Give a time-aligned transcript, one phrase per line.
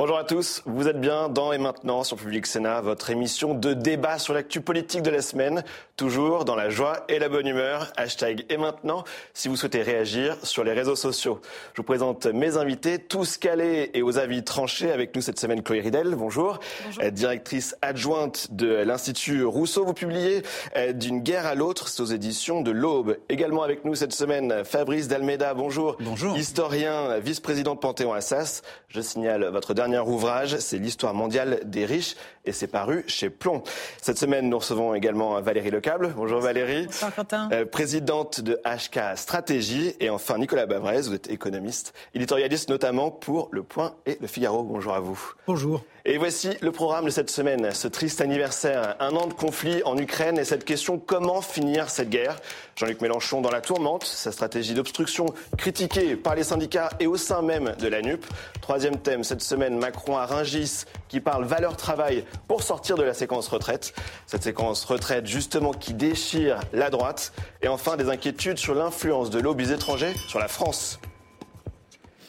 [0.00, 3.74] Bonjour à tous, vous êtes bien dans et maintenant sur Public Sénat, votre émission de
[3.74, 5.62] débat sur l'actu politique de la semaine,
[5.98, 7.92] toujours dans la joie et la bonne humeur.
[7.98, 9.04] Hashtag et maintenant,
[9.34, 11.42] si vous souhaitez réagir sur les réseaux sociaux.
[11.74, 14.90] Je vous présente mes invités, tous calés et aux avis tranchés.
[14.90, 16.60] Avec nous cette semaine, Chloé Ridel, bonjour.
[16.86, 17.12] bonjour.
[17.12, 20.42] Directrice adjointe de l'Institut Rousseau, vous publiez
[20.78, 23.18] euh, D'une guerre à l'autre, c'est aux éditions de l'Aube.
[23.28, 25.98] Également avec nous cette semaine, Fabrice Dalmeda, bonjour.
[26.00, 26.38] Bonjour.
[26.38, 28.62] Historien, vice-président de Panthéon-Assas.
[28.88, 33.62] Je signale votre dernier ouvrage, c'est l'histoire mondiale des riches et c'est paru chez Plomb.
[34.00, 36.12] Cette semaine, nous recevons également Valérie Lecable.
[36.16, 36.86] Bonjour Valérie.
[36.86, 37.48] Bonjour Quentin.
[37.52, 43.48] Euh, présidente de HK Stratégie et enfin Nicolas Bavrez, vous êtes économiste, éditorialiste notamment pour
[43.52, 44.62] Le Point et Le Figaro.
[44.62, 45.34] Bonjour à vous.
[45.46, 45.82] Bonjour.
[46.06, 49.98] Et voici le programme de cette semaine, ce triste anniversaire, un an de conflit en
[49.98, 52.40] Ukraine et cette question comment finir cette guerre?
[52.76, 55.26] Jean-Luc Mélenchon dans la tourmente, sa stratégie d'obstruction
[55.58, 58.24] critiquée par les syndicats et au sein même de la NUP.
[58.62, 63.12] Troisième thème cette semaine, Macron à Ringis qui parle valeur travail pour sortir de la
[63.12, 63.92] séquence retraite.
[64.26, 67.34] Cette séquence retraite justement qui déchire la droite.
[67.60, 70.98] Et enfin des inquiétudes sur l'influence de lobbies étrangers sur la France.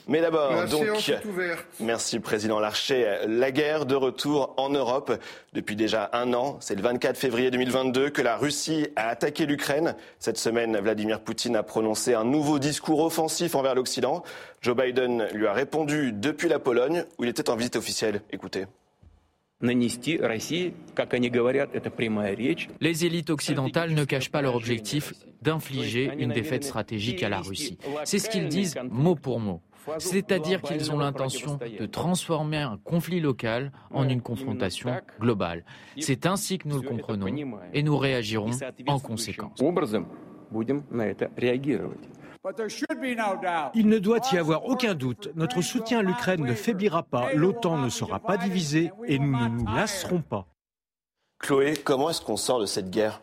[0.07, 1.13] Mais d'abord, donc,
[1.79, 3.19] merci Président Larcher.
[3.27, 5.11] La guerre de retour en Europe
[5.53, 6.57] depuis déjà un an.
[6.59, 9.95] C'est le 24 février 2022 que la Russie a attaqué l'Ukraine.
[10.19, 14.23] Cette semaine, Vladimir Poutine a prononcé un nouveau discours offensif envers l'Occident.
[14.61, 18.21] Joe Biden lui a répondu depuis la Pologne, où il était en visite officielle.
[18.31, 18.65] Écoutez.
[22.81, 27.77] Les élites occidentales ne cachent pas leur objectif d'infliger une défaite stratégique à la Russie.
[28.03, 29.61] C'est ce qu'ils disent mot pour mot.
[29.97, 35.63] C'est-à-dire qu'ils ont l'intention de transformer un conflit local en une confrontation globale.
[35.99, 37.27] C'est ainsi que nous le comprenons
[37.73, 38.51] et nous réagirons
[38.87, 39.59] en conséquence.
[43.73, 45.29] Il ne doit y avoir aucun doute.
[45.35, 49.47] Notre soutien à l'Ukraine ne faiblira pas, l'OTAN ne sera pas divisée et nous ne
[49.47, 50.47] nous lasserons pas.
[51.39, 53.21] Chloé, comment est-ce qu'on sort de cette guerre?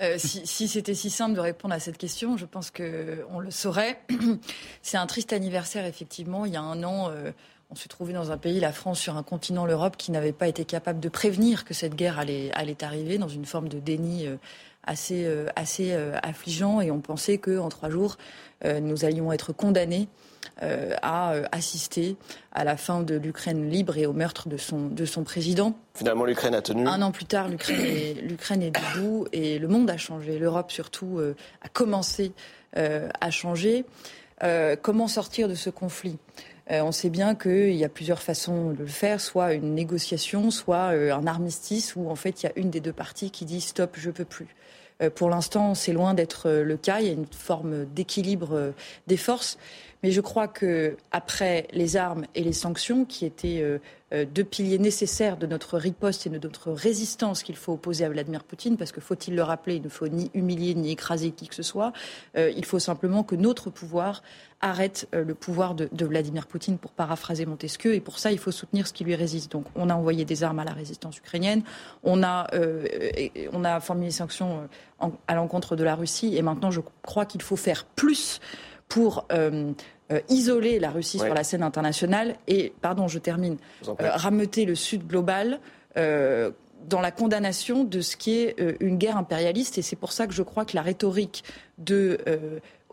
[0.00, 4.00] Euh, si, c'était si simple de répondre à cette question, je pense qu'on le saurait.
[4.82, 6.44] C'est un triste anniversaire, effectivement.
[6.46, 7.30] Il y a un an, euh,
[7.70, 10.48] on s'est trouvé dans un pays, la France, sur un continent, l'Europe, qui n'avait pas
[10.48, 12.50] été capable de prévenir que cette guerre allait,
[12.82, 14.26] arriver dans une forme de déni.
[14.26, 14.36] Euh,
[14.86, 18.18] assez, assez affligeant et on pensait qu'en trois jours,
[18.62, 20.08] nous allions être condamnés
[20.60, 22.16] a euh, assisté
[22.52, 25.74] à la fin de l'Ukraine libre et au meurtre de son, de son président.
[25.94, 26.86] Finalement, l'Ukraine a tenu.
[26.86, 30.38] Un an plus tard, l'Ukraine est, l'Ukraine est debout et le monde a changé.
[30.38, 32.32] L'Europe, surtout, euh, a commencé
[32.76, 33.84] à changer.
[34.82, 36.18] comment sortir de ce conflit?
[36.68, 40.88] On sait bien qu'il y a plusieurs façons de le faire, soit une négociation, soit
[40.88, 43.94] un armistice où en fait il y a une des deux parties qui dit stop,
[43.96, 44.48] je peux plus.
[45.14, 46.98] pour l'instant, c'est loin d'être le cas.
[46.98, 48.72] Il y a une forme d'équilibre
[49.06, 49.56] des forces.
[50.04, 53.78] Mais je crois que après les armes et les sanctions, qui étaient euh,
[54.12, 58.10] euh, deux piliers nécessaires de notre riposte et de notre résistance qu'il faut opposer à
[58.10, 61.48] Vladimir Poutine, parce que faut-il le rappeler, il ne faut ni humilier ni écraser qui
[61.48, 61.94] que ce soit.
[62.36, 64.22] Euh, il faut simplement que notre pouvoir
[64.60, 67.94] arrête le pouvoir de, Vladimir Poutine, pour paraphraser Montesquieu.
[67.94, 69.52] Et pour ça, il faut soutenir ce qui lui résiste.
[69.52, 71.62] Donc, on a envoyé des armes à la résistance ukrainienne,
[72.02, 72.46] on a,
[73.52, 74.66] on a formulé des sanctions
[75.28, 78.40] à l'encontre de la Russie, et maintenant, je crois qu'il faut faire plus
[78.88, 79.72] pour euh,
[80.12, 83.56] euh, isoler la Russie sur la scène internationale et, pardon, je termine,
[83.88, 85.60] euh, rameuter le Sud global
[85.96, 89.78] dans la condamnation de ce qui est une guerre impérialiste.
[89.78, 91.44] Et c'est pour ça que je crois que la rhétorique
[91.78, 92.18] de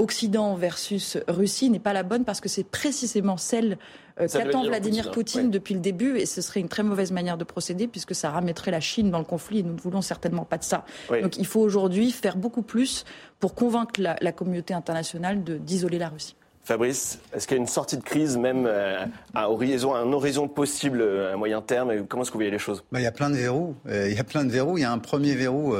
[0.01, 3.78] Occident versus Russie n'est pas la bonne, parce que c'est précisément celle
[4.17, 7.88] qu'attend Vladimir Poutine, depuis le début, et ce serait une très mauvaise manière de procéder,
[7.88, 10.63] puisque ça ramettrait la Chine dans le conflit, et nous ne voulons certainement pas de
[10.63, 10.85] ça.
[11.09, 13.06] Donc il faut aujourd'hui faire beaucoup plus
[13.39, 16.35] pour convaincre la, communauté internationale d'isoler la Russie.
[16.63, 20.47] Fabrice, est-ce qu'il y a une sortie de crise même euh, à horizon, un horizon
[20.47, 22.83] possible euh, à moyen terme Comment est-ce que vous voyez les choses?
[22.91, 23.75] Bah, Il y a plein de verrous.
[23.88, 24.77] Euh, il y a plein de verrous.
[24.77, 25.75] Il y a un premier verrou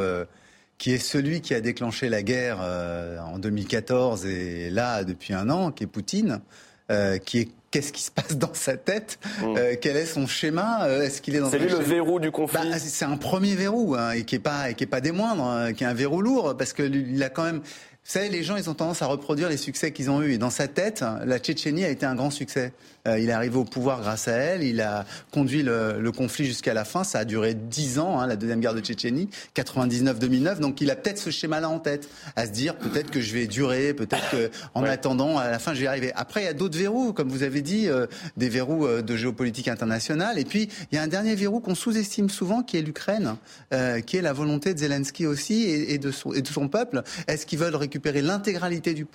[0.82, 2.58] qui est celui qui a déclenché la guerre
[3.32, 6.42] en 2014 et là depuis un an, qui est Poutine,
[7.24, 9.56] qui est qu'est-ce qui se passe dans sa tête, mmh.
[9.80, 12.68] quel est son schéma, est-ce qu'il est dans C'est lui le verrou du conflit.
[12.68, 15.46] Bah, c'est un premier verrou hein, et qui est pas qui est pas des moindres,
[15.46, 17.62] hein, qui est un verrou lourd parce que il a quand même
[18.04, 20.34] vous savez, les gens, ils ont tendance à reproduire les succès qu'ils ont eus.
[20.34, 22.74] Et dans sa tête, la Tchétchénie a été un grand succès.
[23.08, 24.64] Euh, il est arrivé au pouvoir grâce à elle.
[24.64, 27.04] Il a conduit le, conflit jusqu'à la fin.
[27.04, 30.60] Ça a duré dix ans, hein, la deuxième guerre de Tchétchénie, 99-2009.
[30.60, 33.48] Donc il a peut-être ce schéma-là en tête, à se dire peut-être que je vais
[33.48, 36.12] durer, peut-être que en attendant, à la fin, je vais arriver.
[36.16, 38.08] Après, il y a d'autres verrous, comme vous avez dit, euh,
[38.38, 40.38] des verrous euh, de géopolitique internationale.
[40.38, 43.36] Et puis, il y a un dernier verrou qu'on sous-estime souvent, qui est l'Ukraine,
[44.06, 47.04] qui est la volonté de Zelensky aussi et, de, son, et de son peuple.
[47.28, 49.06] Est-ce qu'ils veulent récupérer l'intégralité du,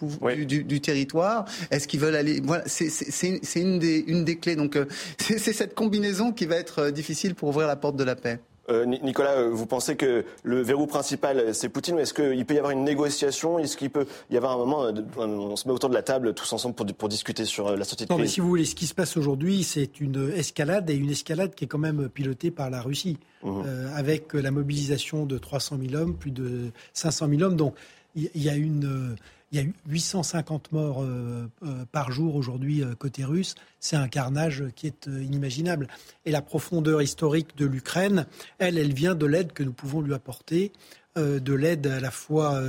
[0.47, 1.45] du, territoire?
[1.71, 4.57] Est-ce qu'ils veulent aller Voilà, c'est une des, une des clés.
[4.57, 4.79] Donc
[5.19, 8.41] c'est cette combinaison qui va être difficile pour ouvrir la porte de la paix.
[8.69, 12.45] Euh, Nicolas, euh, vous pensez que le verrou principal, euh, c'est Poutine, ou est-ce qu'il
[12.45, 13.59] peut y avoir une négociation?
[13.59, 14.87] Est-ce qu'il peut y avoir un moment,
[15.19, 18.13] on se met autour de la table tous ensemble pour, discuter sur la sortie de
[18.13, 21.11] non, mais si vous voulez, ce qui se passe aujourd'hui, c'est une escalade, et une
[21.11, 23.63] escalade qui est quand même pilotée par la Russie, mmh.
[23.95, 27.57] avec la mobilisation de 300 000 hommes, plus de 500 000 hommes.
[27.57, 27.75] Donc,
[28.17, 29.15] il y, a une
[29.53, 33.55] il y a 850 morts euh, euh, par jour aujourd'hui euh, côté russe.
[33.79, 35.89] C'est un carnage qui est inimaginable.
[36.25, 38.27] Et la profondeur historique de l'Ukraine,
[38.59, 40.73] elle, elle vient de l'aide que nous pouvons lui apporter
[41.19, 42.61] de l'aide à la fois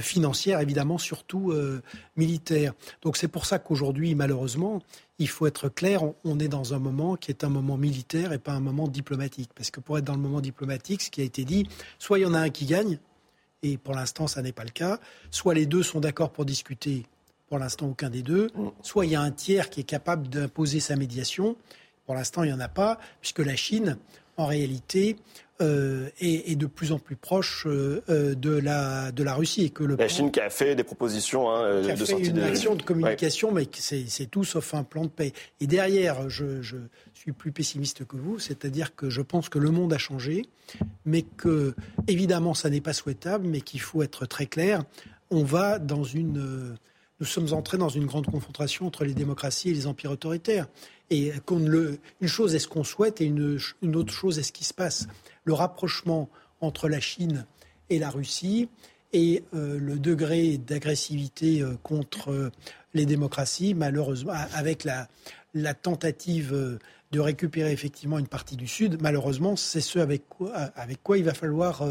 [0.00, 1.52] financière, évidemment, surtout
[2.16, 2.72] militaire.
[3.02, 4.80] Donc c'est pour ça qu'aujourd'hui, malheureusement,
[5.18, 8.38] il faut être clair, on est dans un moment qui est un moment militaire et
[8.38, 9.50] pas un moment diplomatique.
[9.54, 11.68] Parce que pour être dans le moment diplomatique, ce qui a été dit,
[11.98, 12.98] soit il y en a un qui gagne,
[13.62, 15.00] et pour l'instant, ça n'est pas le cas.
[15.30, 17.06] Soit les deux sont d'accord pour discuter,
[17.48, 18.48] pour l'instant, aucun des deux.
[18.54, 18.68] Mm.
[18.82, 21.56] Soit il y a un tiers qui est capable d'imposer sa médiation.
[22.06, 23.98] Pour l'instant, il n'y en a pas, puisque la Chine,
[24.36, 25.16] en réalité,
[25.60, 29.64] euh, est, de plus en plus proche euh, euh, de, la, de la Russie.
[29.64, 32.18] Et que le la Chine qui a fait des propositions hein, qui a de fait
[32.18, 35.32] une action de communication, mais c'est tout sauf un plan de paix.
[35.60, 36.76] Et derrière, je, je
[37.14, 40.46] suis plus pessimiste que vous, c'est-à-dire que je pense que le monde a changé,
[41.04, 41.74] mais que,
[42.06, 44.84] évidemment, ça n'est pas souhaitable, mais qu'il faut être très clair.
[45.30, 46.76] On va dans une.
[47.20, 50.68] Nous sommes entrés dans une grande confrontation entre les démocraties et les empires autoritaires.
[51.10, 53.58] Et le, une chose est ce qu'on souhaite et une,
[53.94, 55.06] autre chose est ce qui se passe
[55.44, 56.28] le rapprochement
[56.60, 57.46] entre la Chine
[57.88, 58.68] et la Russie
[59.12, 62.50] et euh, le degré d'agressivité euh, contre euh,
[62.92, 65.08] les démocraties, malheureusement, avec la,
[65.82, 66.78] tentative
[67.10, 71.24] de récupérer effectivement une partie du Sud, malheureusement, c'est ce avec quoi, avec quoi il
[71.24, 71.82] va falloir,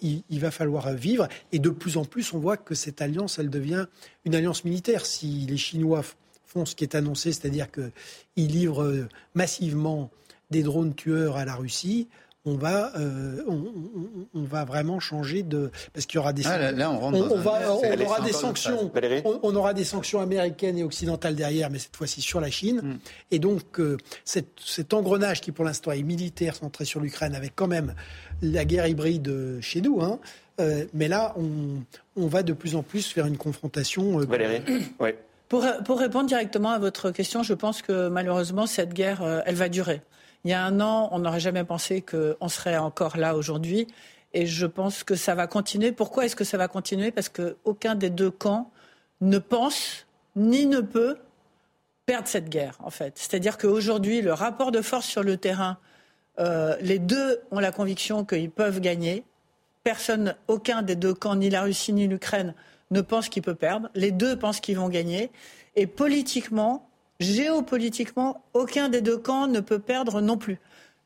[0.00, 1.28] il, va falloir vivre.
[1.50, 3.86] Et de plus en plus, on voit que cette alliance, elle devient
[4.24, 5.06] une alliance militaire.
[5.06, 6.02] Si les Chinois
[6.48, 10.10] font ce qui est annoncé, c'est-à-dire qu'ils livrent massivement
[10.50, 12.08] des drones tueurs à la Russie,
[12.48, 13.42] on va, euh,
[14.34, 18.32] on, va vraiment changer de parce qu'il y aura des ah, là, on, aura des
[18.32, 18.90] sanctions
[19.42, 22.98] on, aura des sanctions américaines et occidentales derrière mais cette fois-ci sur la Chine hmm.
[23.32, 27.68] et donc euh, cet, engrenage qui pour l'instant est militaire centré sur l'Ukraine avec quand
[27.68, 27.94] même
[28.40, 30.18] la guerre hybride chez nous hein,
[30.60, 34.62] euh, mais là on, va de plus en plus faire une confrontation Valérie
[35.00, 35.10] oui.
[35.48, 35.62] Pour,
[35.98, 40.02] répondre directement à votre question je pense que malheureusement cette guerre elle va durer
[40.44, 43.86] il y a un an, on n'aurait jamais pensé qu'on serait encore là aujourd'hui.
[44.34, 45.92] Et je pense que ça va continuer.
[45.92, 47.10] Pourquoi est-ce que ça va continuer?
[47.10, 48.70] Parce qu'aucun des deux camps
[49.20, 50.06] ne pense
[50.36, 51.16] ni ne peut
[52.06, 53.18] perdre cette guerre, en fait.
[53.18, 55.78] C'est-à-dire qu'aujourd'hui, le rapport de force sur le terrain,
[56.38, 59.24] euh, les deux ont la conviction qu'ils peuvent gagner.
[59.82, 62.54] Personne, aucun des deux camps, ni la Russie ni l'Ukraine,
[62.90, 63.90] ne pense qu'il peut perdre.
[63.94, 65.30] Les deux pensent qu'ils vont gagner.
[65.76, 66.88] Et politiquement,
[67.20, 70.58] géopolitiquement, aucun des deux camps ne peut perdre non plus.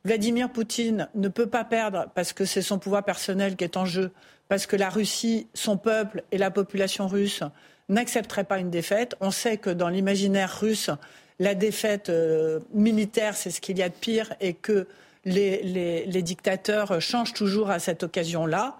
[0.04, 3.84] Vladimir Poutine ne peut pas perdre parce que c'est son pouvoir personnel qui est en
[3.84, 4.10] jeu,
[4.48, 7.42] parce que la Russie, son peuple et la population russe
[7.88, 9.14] n'accepteraient pas une défaite.
[9.20, 10.90] On sait que dans l'imaginaire russe,
[11.38, 14.86] la défaite euh, militaire, c'est ce qu'il y a de pire et que
[15.24, 15.62] les,
[16.04, 18.76] les dictateurs changent toujours à cette occasion-là.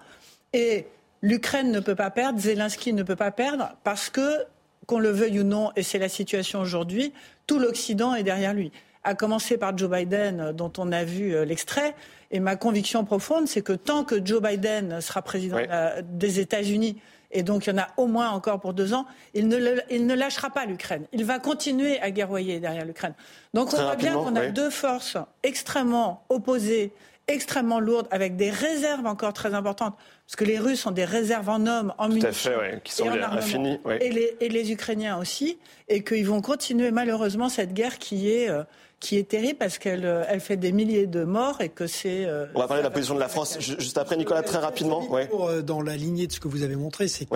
[0.51, 0.87] Et
[1.23, 4.45] l'Ukraine ne peut pas perdre, Zelensky ne peut pas perdre parce que
[4.85, 7.13] qu'on le veuille ou non, et c'est la situation aujourd'hui,
[7.47, 8.71] tout l'Occident est derrière lui.
[9.05, 11.95] À commencer par Joe Biden, euh, dont on a vu euh, l'extrait.
[12.31, 15.57] Et ma conviction profonde, c'est que tant que Joe Biden sera président
[16.03, 16.97] des États-Unis,
[17.31, 19.57] et donc il y en a au moins encore pour deux ans, il ne,
[19.89, 21.05] il ne lâchera pas l'Ukraine.
[21.13, 23.13] Il va continuer à guerroyer derrière l'Ukraine.
[23.53, 26.91] Donc on voit bien qu'on a deux forces extrêmement opposées
[27.27, 31.49] extrêmement lourde, avec des réserves encore très importantes, parce que les Russes ont des réserves
[31.49, 32.51] en hommes, en munitions,
[32.83, 37.49] qui sont et, infinies, et, les, et, les, Ukrainiens aussi, et qu'ils vont continuer malheureusement
[37.49, 38.63] cette guerre qui est euh,
[38.99, 42.25] qui est terrible parce qu'elle euh, elle fait des milliers de morts et que c'est.
[42.25, 45.05] Euh, On va parler de la position de la France juste après, Nicolas, très rapidement.
[45.09, 45.29] Ouais.
[45.63, 47.35] Dans la lignée de ce que vous avez montré, c'est que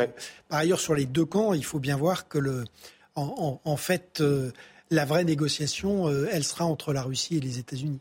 [0.50, 2.64] par ailleurs sur les deux camps, il faut bien voir que le,
[3.16, 4.24] en, en, en fait,
[4.92, 8.00] la vraie négociation, elle sera entre la Russie et les États-Unis.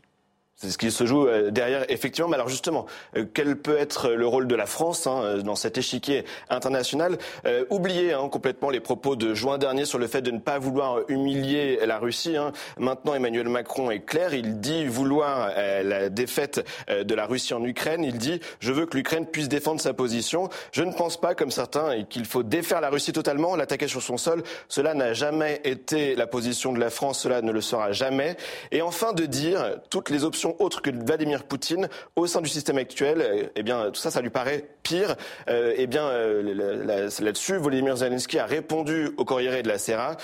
[0.59, 2.27] C'est ce qui se joue euh, derrière, effectivement.
[2.27, 5.55] Mais alors justement, euh, quel peut être le rôle de la France hein, euh, dans
[5.55, 10.23] cet échiquier international euh, Oubliez hein, complètement les propos de juin dernier sur le fait
[10.23, 12.37] de ne pas vouloir humilier la Russie.
[12.37, 12.53] Hein.
[12.79, 14.33] Maintenant, Emmanuel Macron est clair.
[14.33, 18.03] Il dit vouloir la défaite de la Russie en Ukraine.
[18.03, 20.49] Il dit je veux que l'Ukraine puisse défendre sa position.
[20.71, 24.17] Je ne pense pas, comme certains, qu'il faut défaire la Russie totalement, l'attaquer sur son
[24.17, 24.43] sol.
[24.69, 27.19] Cela n'a jamais été la position de la France.
[27.19, 28.37] Cela ne le sera jamais.
[28.71, 32.49] Et enfin, de dire toutes les options solution autre que Vladimir Poutine au sein du
[32.49, 35.15] système actuel, eh bien, tout ça, ça lui paraît pire.
[35.47, 40.17] eh bien, là-dessus, Volodymyr Zelensky a répondu au Corriere de la Sera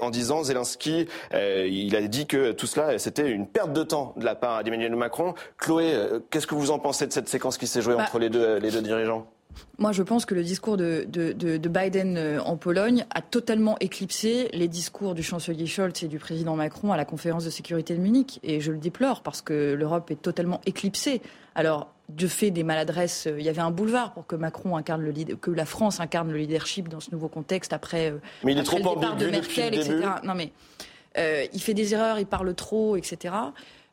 [0.00, 4.24] en disant Zelensky, il a dit que tout cela, c'était une perte de temps de
[4.24, 5.34] la part d'Emmanuel Macron.
[5.58, 5.94] Chloé,
[6.30, 8.56] qu'est-ce que vous en pensez de cette séquence qui s'est jouée bah, entre les deux,
[8.56, 9.26] les deux dirigeants?
[9.78, 11.06] Moi, je pense que le discours de,
[11.68, 16.54] Biden euh, en Pologne a totalement éclipsé les discours du chancelier Scholz et du président
[16.54, 18.40] Macron à la conférence de sécurité de Munich.
[18.42, 21.22] Et je le déplore parce que l'Europe est totalement éclipsée.
[21.54, 25.02] Alors, de fait des maladresses, euh, il y avait un boulevard pour que Macron incarne
[25.02, 28.58] le que la France incarne le leadership dans ce nouveau contexte après, euh, mais il
[28.58, 29.96] est trop le départ de Merkel, etc.
[30.24, 30.52] Non mais
[31.16, 33.34] il fait des erreurs, il parle trop, etc.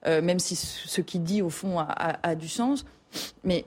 [0.05, 2.85] même si ce qu'il dit au fond a du sens.
[3.43, 3.65] Mais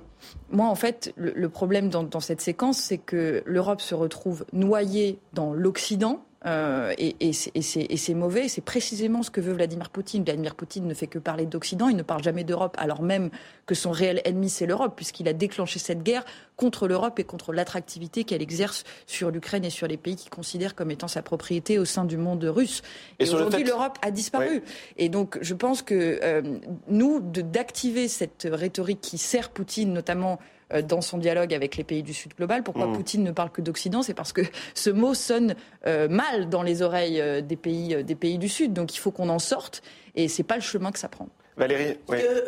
[0.50, 5.52] moi, en fait, le, problème dans, cette séquence, c'est que l'Europe se retrouve noyée dans
[5.52, 8.48] l'Occident, euh, et, c'est mauvais.
[8.48, 10.24] C'est précisément ce que veut Vladimir Poutine.
[10.24, 13.30] Vladimir Poutine ne fait que parler d'Occident, il ne parle jamais d'Europe, alors même
[13.66, 16.24] que son réel ennemi, c'est l'Europe, puisqu'il a déclenché cette guerre
[16.56, 20.74] contre l'Europe et contre l'attractivité qu'elle exerce sur l'Ukraine et sur les pays qu'il considère
[20.74, 22.82] comme étant sa propriété au sein du monde russe.
[23.18, 24.62] Et, aujourd'hui, l'Europe a disparu.
[24.96, 26.42] Et donc, je pense que euh,
[26.88, 30.38] nous, d'activer cette rhétorique qui sert Poutine, notamment
[30.82, 32.62] dans son dialogue avec les pays du Sud global.
[32.62, 32.92] Pourquoi mmh.
[32.92, 34.02] Poutine ne parle que d'Occident?
[34.02, 34.42] C'est parce que
[34.74, 35.54] ce mot sonne
[35.86, 38.72] euh, mal dans les oreilles euh, des pays, des pays du Sud.
[38.72, 39.82] Donc il faut qu'on en sorte
[40.14, 41.28] et c'est pas le chemin que ça prend.
[41.56, 41.98] Valérie,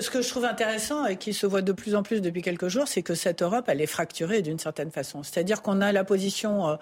[0.00, 2.68] ce que je trouve intéressant et qui se voit de plus en plus depuis quelques
[2.68, 5.22] jours, c'est que cette Europe, elle est fracturée d'une certaine façon.
[5.22, 6.78] C'est-à-dire qu'on a la position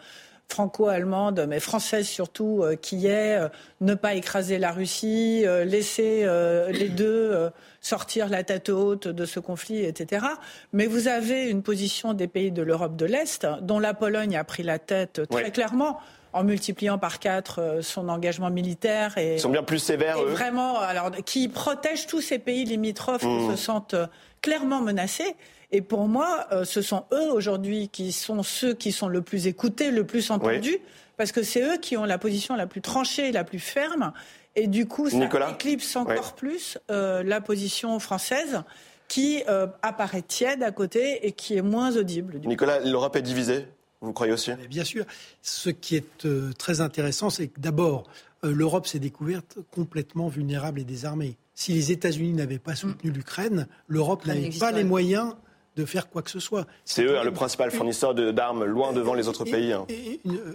[0.50, 3.38] franco-allemande, mais française surtout, qui est
[3.80, 6.26] ne pas écraser la Russie, laisser
[6.70, 10.26] les deux sortir la tête haute de ce conflit, etc.
[10.72, 14.44] Mais vous avez une position des pays de l'Europe de l'Est, dont la Pologne a
[14.44, 15.98] pris la tête très clairement
[16.32, 20.28] en multipliant par quatre euh, son engagement militaire et ils sont bien plus sévères eux.
[20.28, 23.50] vraiment alors qui protègent tous ces pays limitrophes qui mmh.
[23.50, 24.06] se sentent euh,
[24.42, 25.34] clairement menacés
[25.72, 29.46] et pour moi euh, ce sont eux aujourd'hui qui sont ceux qui sont le plus
[29.46, 30.78] écoutés le plus entendus
[31.16, 34.12] parce que c'est eux qui ont la position la plus tranchée la plus ferme
[34.56, 38.62] et du coup, ça éclipse encore plus euh, la position française
[39.08, 42.40] qui euh, apparaît tiède à côté et qui est moins audible.
[42.44, 43.66] Nicolas, l'Europe est divisée
[44.02, 44.50] vous croyez aussi?
[44.70, 45.04] Bien sûr.
[45.42, 48.04] Ce qui est euh, très intéressant, c'est que d'abord,
[48.42, 51.36] l'Europe s'est découverte complètement vulnérable et désarmée.
[51.52, 53.14] Si les États-Unis n'avaient pas soutenu mm.
[53.14, 55.34] l'Ukraine, l'Europe n'avait pas les moyens
[55.80, 56.66] de faire quoi que ce soit.
[56.84, 59.72] C'est eux hein, le principal fournisseur d'armes, loin devant les autres pays.
[59.72, 59.86] Hein.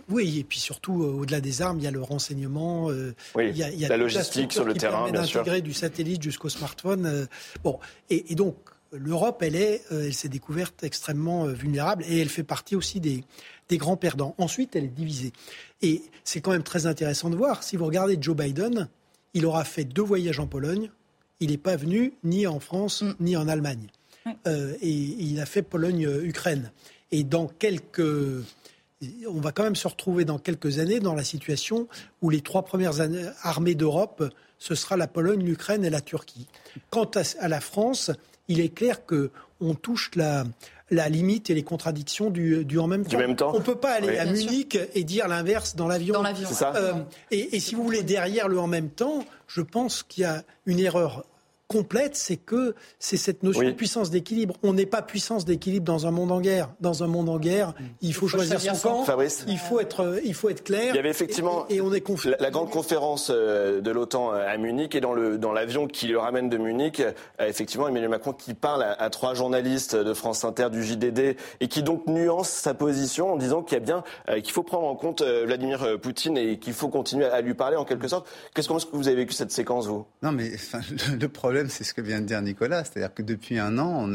[0.09, 3.57] oui, et puis surtout, euh, au-delà des armes, il y a le renseignement, euh, il,
[3.57, 5.43] y a, la logistique sur le qui terrain, bien sûr.
[5.61, 7.05] du satellite jusqu'au smartphone.
[7.05, 7.25] Euh,
[7.63, 7.79] bon,
[8.09, 8.55] et, donc
[8.91, 13.23] l'Europe, elle est, elle s'est découverte extrêmement vulnérable et elle fait partie aussi des,
[13.67, 14.35] des grands perdants.
[14.37, 15.33] Ensuite, elle est divisée.
[15.81, 17.63] Et c'est quand même très intéressant de voir.
[17.63, 18.87] Si vous regardez Joe Biden,
[19.33, 20.91] il aura fait deux voyages en Pologne.
[21.39, 23.15] Il n'est pas venu ni en France mm.
[23.19, 23.87] ni en Allemagne.
[24.47, 26.71] Euh, et, il a fait Pologne-Ukraine.
[27.11, 28.43] Et dans quelques
[29.27, 31.87] on va quand même se retrouver dans quelques années dans la situation
[32.21, 32.95] où les trois premières
[33.43, 34.23] armées d'Europe,
[34.57, 36.47] ce sera la Pologne, l'Ukraine et la Turquie.
[36.89, 38.11] Quant à, la France,
[38.47, 40.45] il est clair que on touche la,
[40.91, 43.51] la limite et les contradictions du, en même temps.
[43.53, 46.23] On ne peut pas aller à Munich et dire l'inverse dans l'avion.
[46.61, 46.93] Euh,
[47.31, 50.43] et, et, si vous voulez, derrière le en même temps, je pense qu'il y a
[50.65, 51.25] une erreur
[51.67, 54.55] complète, c'est que c'est cette notion de puissance d'équilibre.
[54.63, 56.69] On n'est pas puissance d'équilibre dans un monde en guerre.
[56.79, 59.05] Dans un monde en guerre, il faut, choisir, son camp.
[59.47, 60.93] Il faut être, il faut être clair.
[60.93, 62.03] Il y avait effectivement et, on est
[62.39, 66.07] la, grande conférence euh, de l'OTAN euh, à Munich et dans le dans l'avion qui
[66.07, 70.43] le ramène de Munich, euh, effectivement Emmanuel Macron qui parle à, trois journalistes de France
[70.43, 74.03] Inter, du JDD et qui donc nuance sa position en disant qu'il y a bien
[74.27, 77.85] qu'il faut prendre en compte Vladimir Poutine et qu'il faut continuer à, lui parler en
[77.85, 78.27] quelque sorte.
[78.53, 80.05] Qu'est-ce que vous avez vécu cette séquence vous?
[80.21, 80.51] Non mais
[81.19, 82.83] le problème c'est ce que vient de dire Nicolas.
[82.83, 84.09] C'est-à-dire que depuis un an,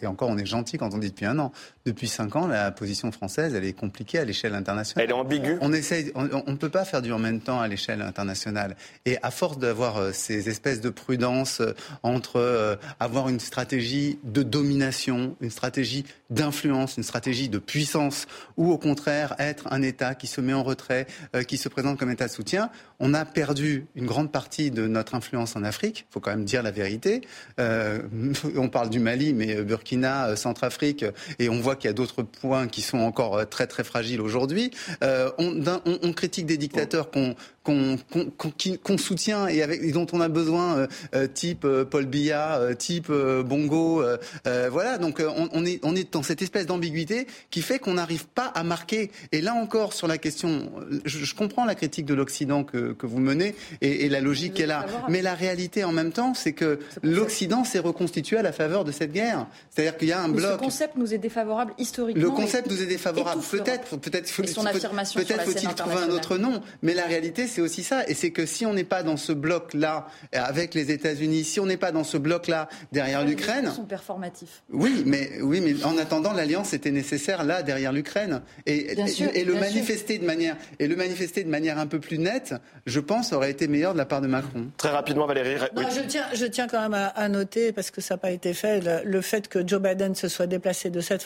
[0.00, 1.52] et encore on est gentil quand on dit depuis un an,
[1.86, 5.04] depuis cinq ans, la position française, elle est compliquée à l'échelle internationale.
[5.04, 5.58] Elle est ambiguë.
[5.60, 8.76] On essaye, on ne peut pas faire du en même temps à l'échelle internationale.
[9.04, 14.18] Et à force d'avoir euh, ces espèces de prudence euh, entre euh, avoir une stratégie
[14.24, 18.26] de domination, une stratégie d'influence, une stratégie de puissance,
[18.56, 21.06] ou au contraire être un État qui se met en retrait,
[21.46, 25.14] qui se présente comme État de soutien, on a perdu une grande partie de notre
[25.14, 26.06] influence en Afrique.
[26.08, 27.20] Il faut quand même dire la vérité.
[27.60, 28.00] Euh,
[28.56, 31.04] on parle du Mali, mais Burkina, Centrafrique,
[31.38, 34.20] et on voit qu'il y a d'autres points qui sont encore euh, très très fragiles
[34.20, 34.70] aujourd'hui.
[35.02, 40.86] on, critique des dictateurs qu'on qu'on soutient et, avec, dont on a besoin,
[41.34, 44.04] type Paul Biya, type Bongo.
[44.44, 48.46] voilà, donc on, est, on est dans cette espèce d'ambiguïté qui fait qu'on n'arrive pas
[48.46, 49.10] à marquer.
[49.32, 50.70] Et là encore, sur la question,
[51.04, 54.60] je, je comprends la critique de l'Occident que, que, vous menez et, et la logique
[54.60, 54.86] est là.
[55.08, 58.92] Mais la réalité en même temps, c'est que l'Occident s'est reconstitué à la faveur de
[58.92, 59.46] cette guerre.
[59.70, 60.52] C'est-à-dire qu'il y a un bloc.
[60.52, 62.22] Le concept nous est défavorable historiquement.
[62.22, 63.42] Le concept nous est défavorable.
[63.42, 66.62] Peut-être, peut-être, peut-être faut-il trouver un autre nom.
[66.82, 68.06] Mais la réalité, c'est aussi ça.
[68.08, 71.66] Et c'est que si on n'est pas dans ce bloc-là avec les États-Unis, si on
[71.66, 74.62] n'est pas dans ce bloc-là derrière l'Ukraine, sont performatifs.
[74.70, 78.42] Oui, mais oui, mais en attendant, l'alliance était nécessaire là derrière l'Ukraine.
[78.66, 82.54] Et, et, le manifester de manière et le manifester de manière un peu plus nette,
[82.86, 84.66] je pense, aurait été meilleur de la part de Macron.
[84.76, 85.56] Très rapidement, Valérie.
[85.74, 89.04] je tiens, je tiens quand même à, noter parce que ça n'a pas été fait
[89.04, 91.22] le, fait que Joe Biden se soit déplacé de cette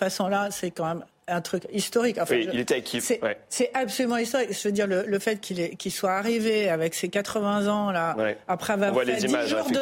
[0.50, 2.18] c'est quand même un truc historique.
[2.30, 3.00] oui, il était acquis.
[3.48, 4.50] C'est absolument historique.
[4.52, 8.16] Je veux dire, le, fait qu'il soit arrivé avec ses 80 ans, là,
[8.48, 9.80] après avoir fait 10 jours de,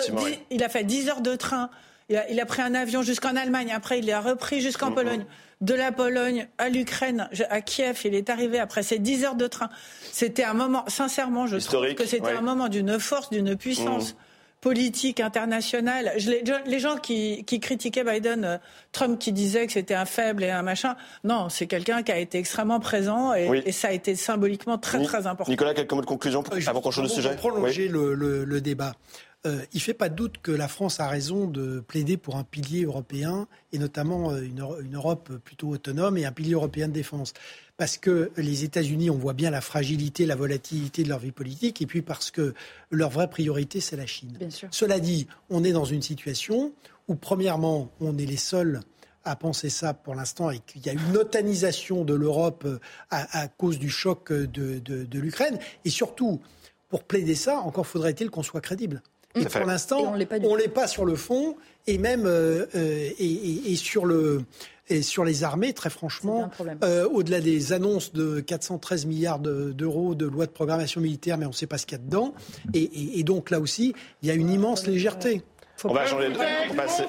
[0.50, 1.70] il a fait 10 heures de train.
[2.10, 3.70] Il a, pris un avion jusqu'en Allemagne.
[3.74, 4.92] Après, il a repris jusqu'en.
[4.92, 5.24] Pologne.
[5.60, 9.48] De la Pologne à l'Ukraine, à Kiev, il est arrivé après ces 10 heures de
[9.48, 9.68] train.
[10.12, 14.14] C'était un moment, sincèrement, je trouve que c'était un moment d'une force, d'une puissance.
[14.14, 14.16] Mm
[14.60, 16.12] politique internationale.
[16.66, 18.58] les gens qui, critiquaient Biden, euh,
[18.92, 22.18] Trump qui disait que c'était un faible et un machin, non, c'est quelqu'un qui a
[22.18, 25.50] été extrêmement présent et, ça a été symboliquement très très important.
[25.50, 27.36] Nicolas, quelques mots de conclusion euh, avant qu'on change de sujet?
[27.36, 28.94] Prolonger le, débat.
[29.46, 32.36] Euh, il ne fait pas de doute que la France a raison de plaider pour
[32.36, 36.92] un pilier européen et notamment une, une Europe plutôt autonome et un pilier européen de
[36.92, 37.34] défense
[37.78, 41.80] parce que les États-Unis, on voit bien la fragilité, la volatilité de leur vie politique,
[41.80, 42.52] et puis parce que
[42.90, 44.36] leur vraie priorité, c'est la Chine.
[44.72, 46.72] Cela dit, on est dans une situation
[47.06, 48.80] où, premièrement, on est les seuls
[49.24, 52.80] à penser ça pour l'instant et qu'il y a une otanisation de l'Europe euh,
[53.10, 55.58] à, cause du choc de, l'Ukraine.
[55.84, 56.40] Et surtout,
[56.88, 59.02] pour plaider ça, encore faudrait-il qu'on soit crédible.
[59.34, 61.56] Et pour l'instant, on ne l'est pas sur le fond
[61.86, 64.42] et même euh, euh, et, sur le
[64.90, 66.50] et sur les armées, très franchement,
[66.82, 71.50] euh, au-delà des annonces de 413 milliards d'euros de loi de programmation militaire, mais on
[71.50, 72.32] ne sait pas ce qu'il y a dedans.
[72.72, 75.42] Et, donc là aussi, il y a une immense légèreté.
[75.84, 76.28] On va changer
[76.70, 77.04] on passer,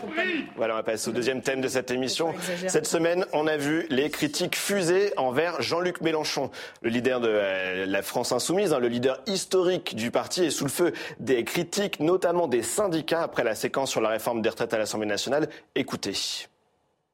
[0.55, 2.33] voilà, on va passer au deuxième thème de cette émission.
[2.67, 6.51] Cette semaine, on a vu les critiques fusées envers Jean-Luc Mélenchon,
[6.81, 10.65] le leader de euh, la France insoumise, hein, le leader historique du parti, est sous
[10.65, 14.73] le feu des critiques, notamment des syndicats après la séquence sur la réforme des retraites
[14.73, 15.49] à l'Assemblée nationale.
[15.75, 16.13] Écoutez.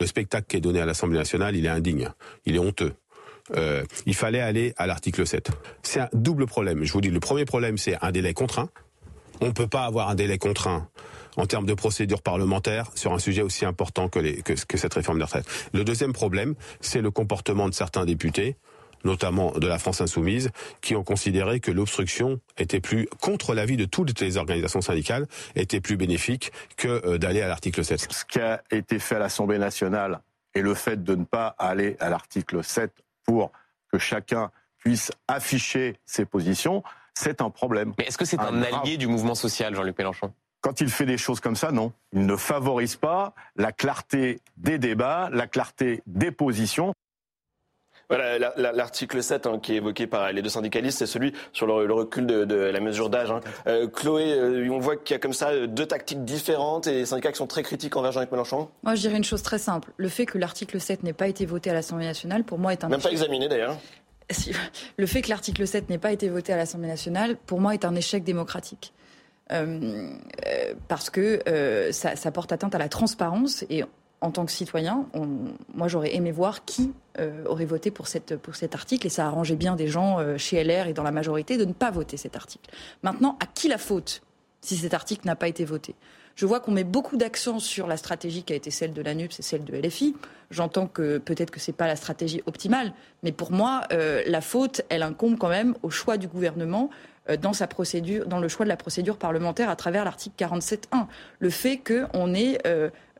[0.01, 2.09] Le spectacle qui est donné à l'Assemblée nationale, il est indigne,
[2.45, 2.93] il est honteux.
[3.55, 5.49] Euh, il fallait aller à l'article 7.
[5.83, 6.83] C'est un double problème.
[6.83, 8.69] Je vous dis, le premier problème, c'est un délai contraint.
[9.41, 10.87] On ne peut pas avoir un délai contraint
[11.37, 14.93] en termes de procédure parlementaire sur un sujet aussi important que, les, que, que cette
[14.93, 15.47] réforme des retraites.
[15.73, 18.55] Le deuxième problème, c'est le comportement de certains députés
[19.05, 20.49] notamment de la France insoumise,
[20.81, 25.79] qui ont considéré que l'obstruction était plus, contre l'avis de toutes les organisations syndicales, était
[25.79, 28.11] plus bénéfique que euh, d'aller à l'article 7.
[28.11, 30.21] Ce qui a été fait à l'Assemblée nationale
[30.53, 32.91] et le fait de ne pas aller à l'article 7
[33.23, 33.51] pour
[33.91, 37.93] que chacun puisse afficher ses positions, c'est un problème.
[37.97, 40.33] Mais est-ce que c'est un, allié du mouvement social, Jean-Luc Mélenchon?
[40.65, 41.91] Quand il fait des choses comme ça, non.
[42.11, 46.91] Il ne favorise pas la clarté des débats, la clarté des positions.
[48.09, 48.39] Voilà,
[48.73, 52.25] l'article 7 hein, qui est évoqué par les deux syndicalistes, c'est celui sur le, recul
[52.25, 53.29] de, la mesure d'âge.
[53.29, 53.41] Hein.
[53.67, 57.05] Euh, Chloé, euh, on voit qu'il y a comme ça deux tactiques différentes et les
[57.05, 58.67] syndicats qui sont très critiques envers Jean-Luc Mélenchon.
[58.81, 59.91] Moi, je dirais une chose très simple.
[59.97, 62.83] Le fait que l'article 7 n'ait pas été voté à l'Assemblée nationale, pour moi, est
[62.83, 63.77] un Même pas examiné d'ailleurs.
[64.97, 67.85] Le fait que l'article 7 n'ait pas été voté à l'Assemblée nationale, pour moi, est
[67.85, 68.93] un échec démocratique.
[69.51, 70.09] Euh,
[70.87, 71.41] parce que
[71.91, 73.83] ça, ça, porte atteinte à la transparence et
[74.21, 75.05] en tant que citoyen,
[75.73, 78.31] moi j'aurais aimé voir qui euh, aurait voté pour, cet
[78.73, 81.65] article et ça arrangeait bien des gens euh, chez LR et dans la majorité de
[81.65, 82.71] ne pas voter cet article.
[83.03, 84.21] Maintenant, à qui la faute
[84.61, 85.95] si cet article n'a pas été voté?
[86.35, 89.39] Je vois qu'on met beaucoup d'accent sur la stratégie qui a été celle de l'ANUPS
[89.39, 90.15] et celle de LFI.
[90.49, 94.41] J'entends que peut-être que ce n'est pas la stratégie optimale, mais pour moi, euh, la
[94.41, 96.89] faute, elle incombe quand même au choix du gouvernement
[97.41, 101.07] dans sa procédure, dans le choix de la procédure parlementaire à travers l'article 47.1.
[101.39, 102.59] Le fait qu'on ait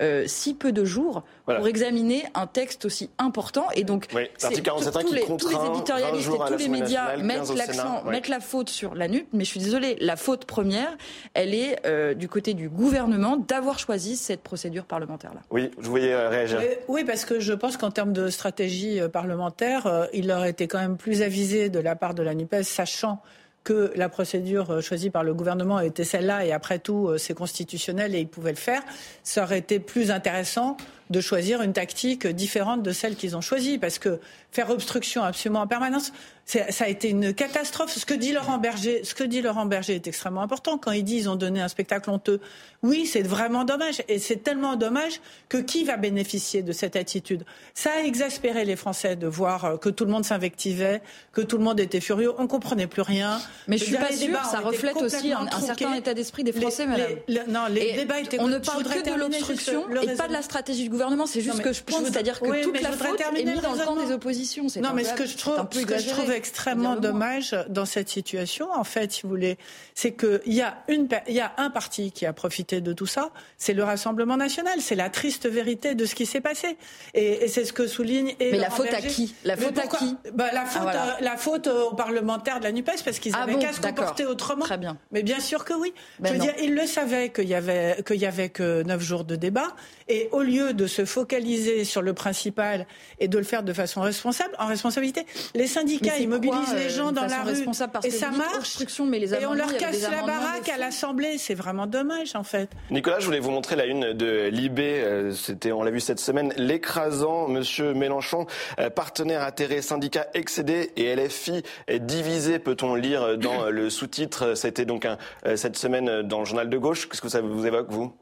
[0.02, 3.68] euh, si peu de jours pour examiner un texte aussi important.
[3.76, 8.28] Et donc, oui, tous, les, tous les éditorialistes et tous les médias mettent l'accent, mettent
[8.28, 9.26] la faute sur la NUP.
[9.32, 10.98] Mais je suis désolée, la faute première,
[11.34, 15.40] elle est euh, du côté du gouvernement d'avoir choisi cette procédure parlementaire-là.
[15.50, 16.60] Oui, je voulais euh, réagir.
[16.90, 20.98] Oui, parce que je pense qu'en termes de stratégie parlementaire, il aurait été quand même
[20.98, 23.22] plus avisé de la part de la NUPES, sachant
[23.66, 27.34] que la procédure euh, choisie par le gouvernement était celle-là et après tout euh, c'est
[27.34, 28.82] constitutionnel et ils pouvaient le faire,
[29.24, 30.78] ça aurait été plus intéressant
[31.10, 33.78] de choisir une tactique différente de celle qu'ils ont choisie.
[33.78, 34.20] Parce que
[34.56, 36.14] faire obstruction absolument en permanence,
[36.46, 37.92] ça a été une catastrophe.
[37.92, 41.04] Ce que dit Laurent Berger, ce que dit Laurent Berger est extrêmement important quand il
[41.04, 42.40] dit ils ont donné un spectacle honteux.
[42.84, 47.44] Oui, c'est vraiment dommage, et c'est tellement dommage que qui va bénéficier de cette attitude?
[47.74, 51.02] Ça a exaspéré les Français de voir euh, que tout le monde s'invectivait,
[51.34, 53.42] que tout le monde était furieux, on comprenait plus rien.
[53.68, 57.10] Mais je suis pas sûre, ça reflète aussi un, certain état d'esprit des Français, madame.
[57.50, 58.40] non, les débats étaient.
[58.40, 61.26] On ne parle que de l'obstruction et pas de la stratégie du gouvernement.
[61.26, 63.84] C'est juste ce que je pense, c'est-à-dire que toute la faute est mise dans le
[63.84, 64.45] camp des oppositions.
[64.82, 68.72] Non, mais ce que je trouve, ce que je trouve extrêmement dommage dans cette situation,
[68.72, 69.58] en fait, si vous voulez,
[69.94, 73.06] c'est qu'il y, a une, il y a un parti qui a profité de tout
[73.06, 74.80] ça, c'est le Rassemblement national.
[74.80, 76.78] C'est la triste vérité de ce qui s'est passé.
[77.14, 78.36] Et, c'est ce que souligne.
[78.40, 79.36] Et mais la faute à qui?
[79.44, 80.18] La faute à qui?
[80.34, 83.58] Bah, la, faute, ah, la faute aux parlementaires de la NUPES, parce qu'ils ah avaient
[83.58, 84.66] qu'à se comporter autrement.
[84.66, 84.98] Très bien.
[85.12, 85.94] Mais bien sûr que oui.
[86.20, 89.02] Ben Je veux dire, ils le savaient qu'il y avait, qu'il y avait que neuf
[89.02, 89.76] jours de débat.
[90.08, 92.86] Et au lieu de se focaliser sur le principal
[93.20, 94.25] et de le faire de façon responsable,
[94.60, 97.66] en responsabilité, les syndicats, ils mobilisent les gens dans la rue
[98.04, 98.78] et ça marche.
[99.06, 101.38] Mais les et on leur casse la baraque à l'Assemblée.
[101.38, 102.70] C'est vraiment dommage, en fait.
[102.92, 105.02] Nicolas, je voulais vous montrer la une de Libé.
[105.04, 108.46] Euh, c'était, on l'a vu cette semaine, l'écrasant Monsieur Mélenchon,
[108.80, 111.64] euh, partenaire atterré, syndicat excédé et LFI
[112.00, 114.56] divisé, peut-on lire dans le sous-titre.
[114.56, 117.08] C'était donc un, euh, cette semaine dans le journal de gauche.
[117.10, 118.14] Qu'est-ce que ça vous évoque, vous?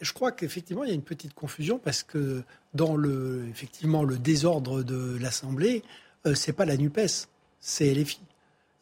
[0.00, 2.42] Je crois qu'effectivement, il y a une petite confusion parce que
[2.74, 5.82] dans le, effectivement, le désordre de l'Assemblée,
[6.26, 7.28] euh, c'est pas la NUPES,
[7.60, 8.20] c'est LFI.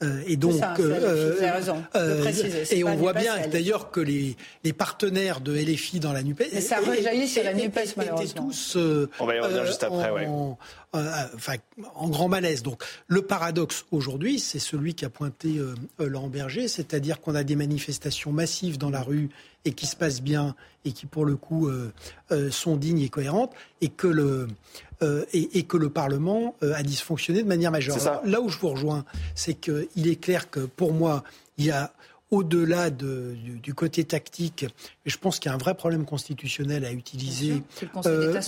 [0.03, 2.25] Euh, et donc, euh, raison euh,
[2.71, 6.47] et on voit bien d'ailleurs que les, les, partenaires de LFI dans la NUPES.
[6.53, 8.49] Mais ça rejaillit sur la NUPES, malheureusement.
[8.49, 8.77] tous.
[8.77, 10.57] Euh, on va y revenir juste après, en, ouais.
[10.93, 11.55] Enfin,
[11.95, 12.63] en grand malaise.
[12.63, 15.61] Donc, le paradoxe aujourd'hui, c'est celui qu'a pointé
[15.99, 19.31] Laurent Berger, c'est-à-dire qu'on a des manifestations massives dans la rue
[19.65, 21.71] et qui se passent bien et qui, pour le coup,
[22.51, 24.49] sont dignes et cohérentes, et que le
[25.03, 27.97] euh, et, que le Parlement euh, a dysfonctionné de manière majeure.
[28.25, 31.25] là où je vous rejoins, c'est qu'il est clair que pour moi,
[31.59, 31.93] il y a
[32.33, 34.65] au-delà du, côté tactique,
[35.05, 37.63] et je pense qu'il y a un vrai problème constitutionnel à utiliser.
[38.07, 38.41] Euh,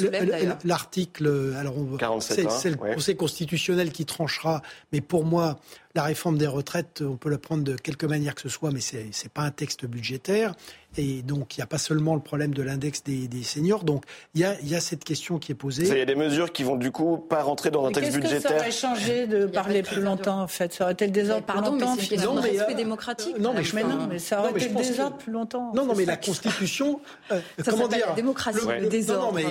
[0.64, 1.74] l'article, alors
[2.20, 5.58] c'est le Conseil constitutionnel qui tranchera, mais pour moi,
[5.94, 8.80] la réforme des retraites, on peut la prendre de quelque manière que ce soit, mais
[8.80, 10.54] ce n'est pas un texte budgétaire.
[10.96, 13.84] Et donc, il n'y a pas seulement le problème de l'index des, seniors.
[13.84, 14.04] Donc,
[14.34, 15.86] il y a, cette question qui est posée.
[15.86, 18.40] Il y a des mesures qui vont du coup pas rentrer dans un texte budgétaire.
[18.40, 20.72] Qu'est-ce que ça aurait changé de parler plus longtemps, en fait?
[20.72, 23.38] Ça aurait été le désordre plus longtemps mais respect euh, démocratique.
[23.38, 25.72] Non, mais, non, mais ça aurait été le désordre plus longtemps.
[25.74, 27.00] Non, non, mais la Constitution...
[27.30, 29.26] Euh, ça comment dire la démocratie, le, désordre.
[29.26, 29.44] Non, mais,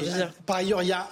[0.45, 1.07] par ailleurs, il y a...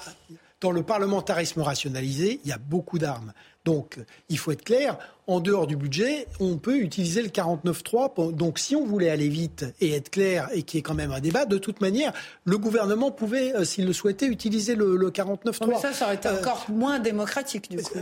[0.60, 3.34] Dans le parlementarisme rationalisé, il y a beaucoup d'armes.
[3.66, 3.98] Donc,
[4.30, 8.34] il faut être clair, en dehors du budget, on peut utiliser le 49.3.
[8.34, 11.12] Donc si on voulait aller vite et être clair et qu'il y ait quand même
[11.12, 12.12] un débat, de toute manière,
[12.44, 15.68] le gouvernement pouvait, euh, s'il le souhaitait, utiliser le, le 49.3.
[15.68, 18.00] Mais ça, ça aurait été euh, encore moins démocratique du coup.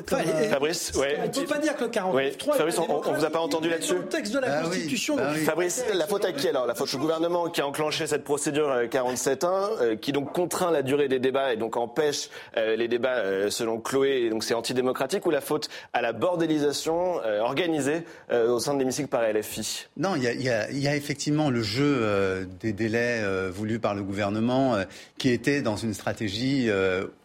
[0.49, 1.17] Fabrice, ouais.
[1.21, 2.53] On ne peut pas dire que le 49.3.
[2.55, 3.95] Fabrice, on, ne vous a pas entendu là-dessus.
[3.95, 5.15] le texte de la bah Constitution.
[5.17, 8.23] Bah Fabrice, la faute à qui alors La faute au gouvernement qui a enclenché cette
[8.23, 9.45] procédure 47.1,
[9.81, 14.23] euh, qui donc contraint la durée des débats et donc empêche les débats selon Chloé,
[14.23, 18.73] et donc c'est antidémocratique, ou la faute à la bordélisation euh, organisé euh, au sein
[18.73, 23.79] de l'hémicycle par LFI Non, il y a, effectivement le jeu euh, des délais voulus
[23.79, 24.77] par le gouvernement
[25.17, 26.69] qui était dans une stratégie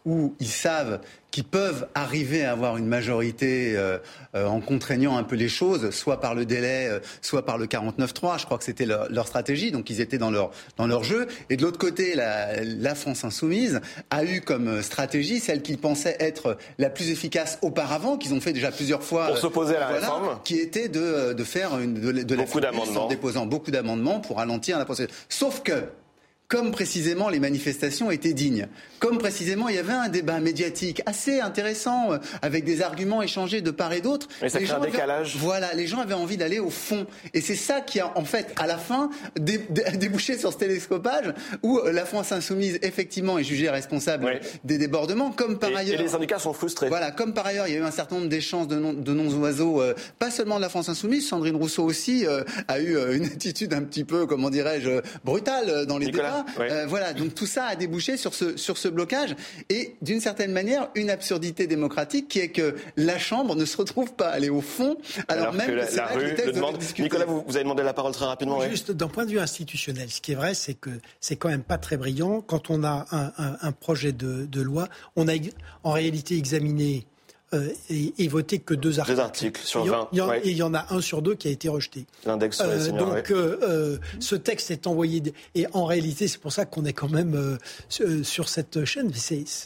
[0.04, 1.00] où ils savent
[1.34, 3.98] qui peuvent arriver à avoir une majorité euh,
[4.36, 7.66] euh, en contraignant un peu les choses, soit par le délai, euh, soit par le
[7.66, 8.38] 49-3.
[8.38, 11.26] Je crois que c'était leur, leur, stratégie, donc ils étaient dans leur, dans leur jeu.
[11.50, 16.16] Et de l'autre côté, la, la, France insoumise a eu comme stratégie celle qu'ils pensaient
[16.20, 19.26] être la plus efficace auparavant, qu'ils ont fait déjà plusieurs fois.
[19.26, 20.38] Pour s'opposer à la réforme.
[20.44, 23.06] Qui était de, de faire une, de, de beaucoup d'amendements.
[23.06, 25.12] en déposant beaucoup d'amendements pour ralentir la procédure.
[25.28, 25.82] Sauf que
[26.48, 31.40] comme précisément les manifestations étaient dignes, comme précisément il y avait un débat médiatique assez
[31.40, 34.28] intéressant euh, avec des arguments échangés de part et d'autre.
[34.42, 35.36] Mais ça crée un décalage.
[35.36, 38.52] voilà, les gens avaient envie d'aller au fond, et c'est ça qui a en fait
[38.56, 43.70] à la fin débouché sur ce télescopage où euh, la France insoumise effectivement est jugée
[43.70, 45.98] responsable des débordements, comme par ailleurs.
[45.98, 46.88] Et les syndicats sont frustrés.
[46.88, 49.80] Voilà, comme par ailleurs il y a eu un certain nombre d'échanges de, noms oiseaux,
[49.80, 52.26] euh, pas seulement de la France insoumise, Sandrine Rousseau aussi
[52.68, 56.33] a eu une attitude un petit peu, comment dirais-je, brutale dans les débats.
[56.60, 59.34] Euh, voilà, donc tout ça a débouché sur ce, sur ce blocage
[59.68, 64.12] et d'une certaine manière une absurdité démocratique qui est que la Chambre ne se retrouve
[64.14, 64.96] pas à aller au fond
[65.28, 66.78] alors, même que, la, rue le demande.
[66.98, 68.60] Nicolas, vous, vous, avez demandé la parole très rapidement.
[68.68, 71.62] Juste d'un point de vue institutionnel, ce qui est vrai, c'est que c'est quand même
[71.62, 74.88] pas très brillant quand on a un, un, un projet de, de, loi.
[75.16, 75.32] On a
[75.82, 77.06] en réalité examiné
[77.54, 77.68] euh,
[78.18, 79.16] et, voté que deux articles.
[79.16, 80.08] Deux articles sur 20.
[80.42, 82.06] Et il y en a un sur deux qui a été rejeté.
[82.26, 83.32] L'index sur les Donc
[84.20, 85.22] ce texte est envoyé
[85.54, 89.10] et en réalité c'est pour ça qu'on est quand même sur cette chaîne.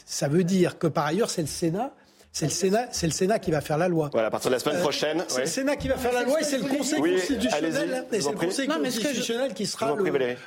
[0.05, 1.93] Ça veut dire que par ailleurs c'est le Sénat
[2.31, 4.09] c'est le Sénat, c'est le Sénat qui va faire la loi.
[4.11, 5.25] Voilà, à partir de la semaine euh, prochaine.
[5.27, 8.37] c'est le Sénat qui va faire la loi et c'est le Conseil constitutionnel, c'est le
[8.37, 9.95] Conseil constitutionnel qui sera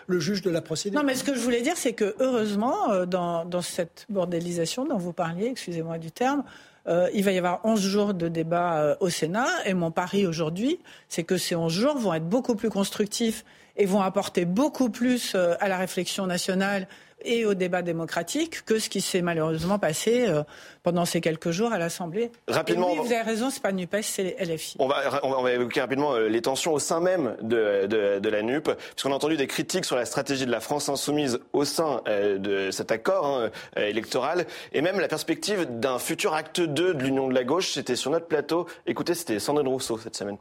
[0.06, 1.00] le, juge de la procédure.
[1.00, 4.84] Non, mais ce que je voulais dire, c'est que heureusement, euh, dans, dans cette bordélisation
[4.86, 6.44] dont vous parliez, excusez-moi du terme,
[6.88, 9.48] euh, il va y avoir 11 jours de débat au Sénat.
[9.66, 13.44] Et mon pari aujourd'hui, c'est que ces 11 jours vont être beaucoup plus constructifs
[13.76, 16.88] et vont apporter beaucoup plus à la réflexion nationale
[17.24, 20.42] et au débat démocratique que ce qui s'est malheureusement passé euh,
[20.82, 22.30] pendant ces quelques jours à l'Assemblée.
[22.48, 24.76] Rapidement, oui, vous avez raison, c'est pas NUPES, c'est LFI.
[24.78, 28.28] On va, on va évoquer rapidement euh, les tensions au sein même de, de, de
[28.28, 31.64] la NUP, puisqu'on a entendu des critiques sur la stratégie de la France insoumise au
[31.64, 36.94] sein euh, de cet accord hein, électoral, et même la perspective d'un futur acte 2
[36.94, 37.72] de l'Union de la gauche.
[37.72, 38.66] C'était sur notre plateau.
[38.86, 40.38] Écoutez, c'était Sandrine Rousseau cette semaine.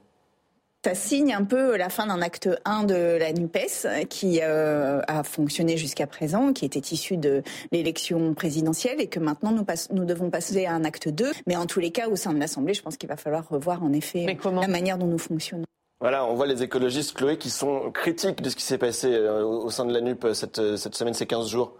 [0.83, 5.23] Ça signe un peu la fin d'un acte 1 de la NUPES qui euh, a
[5.23, 10.31] fonctionné jusqu'à présent, qui était issu de l'élection présidentielle et que maintenant nous, nous, devons
[10.31, 11.31] passer à un acte 2.
[11.45, 13.83] Mais en tous les cas, au sein de l'Assemblée, je pense qu'il va falloir revoir
[13.83, 15.65] en effet la manière dont nous fonctionnons.
[15.99, 19.45] Voilà, on voit les écologistes, Chloé, qui sont critiques de ce qui s'est passé euh,
[19.45, 21.75] au sein de la NUP cette, cette semaine, ces 15 jours.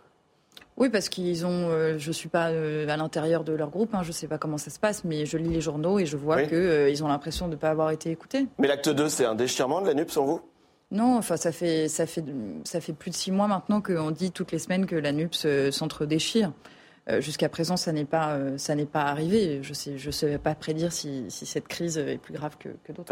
[0.82, 1.70] Oui, parce qu'ils ont.
[1.70, 4.58] Euh, je suis pas euh, à l'intérieur de leur groupe, hein, je sais pas comment
[4.58, 7.46] ça se passe, mais je lis les journaux et je vois qu'ils euh, ont l'impression
[7.46, 8.48] de ne pas avoir été écoutés.
[8.58, 10.42] Mais l'acte 2, c'est un déchirement de la NUP, sans vous?
[10.90, 12.26] Non, enfin ça fait ça fait
[12.64, 15.36] ça fait plus de six mois maintenant qu'on dit toutes les semaines que la NUP
[15.36, 16.52] s'entre-déchire.
[17.10, 19.60] Euh, jusqu'à présent, ça n'est pas, euh, ça n'est pas arrivé.
[19.64, 22.92] Je sais, je sais pas prédire si, si cette crise est plus grave que, que
[22.92, 23.12] d'autres.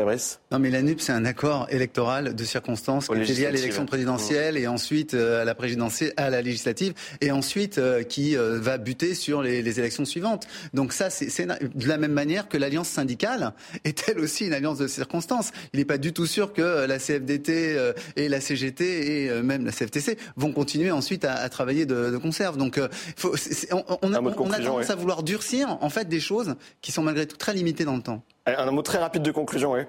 [0.52, 3.88] Non, mais la NUP, c'est un accord électoral de circonstances qui est lié à l'élection
[3.88, 9.16] présidentielle et ensuite euh, à la présidentielle, à la législative, et ensuite qui va buter
[9.16, 10.48] sur les, les, élections suivantes.
[10.74, 14.78] Donc ça, c'est de la même manière que l'alliance syndicale est elle aussi une alliance
[14.78, 15.52] de circonstances.
[15.74, 19.72] Il n'est pas du tout sûr que la CFDT et la CGT et même la
[19.72, 22.58] CFTC vont continuer ensuite à, à travailler de, de conserve.
[22.58, 22.80] Donc,
[23.16, 23.36] faut,
[23.72, 27.54] on, a, tendance à vouloir durcir en fait des choses qui sont malgré tout très
[27.54, 28.22] limitées dans le temps.
[28.46, 29.82] Un mot très rapide de conclusion, oui.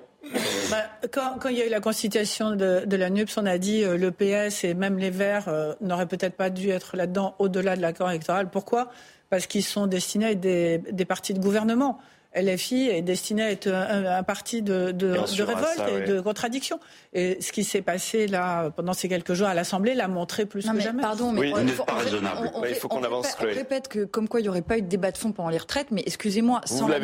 [0.71, 3.97] Bah, quand, il y a eu la constitution de, la NUPS, on a dit euh,
[3.97, 7.81] le PS et même les Verts euh, n'auraient peut-être pas dû être là-dedans au-delà de
[7.81, 8.51] l'accord électoral.
[8.51, 8.91] Pourquoi?
[9.31, 11.99] Parce qu'ils sont destinés à être des partis de gouvernement.
[12.35, 16.79] LFI est destiné à être un, parti de, de, révolte et de contradiction.
[17.13, 20.65] Et ce qui s'est passé là pendant ces quelques jours à l'Assemblée l'a montré plus
[20.65, 21.03] que jamais.
[21.03, 23.37] Pardon, mais il faut qu'on avance.
[23.41, 25.49] On répète que comme quoi il n'y aurait pas eu de débat de fond pendant
[25.49, 26.99] les retraites, mais excusez-moi, sans la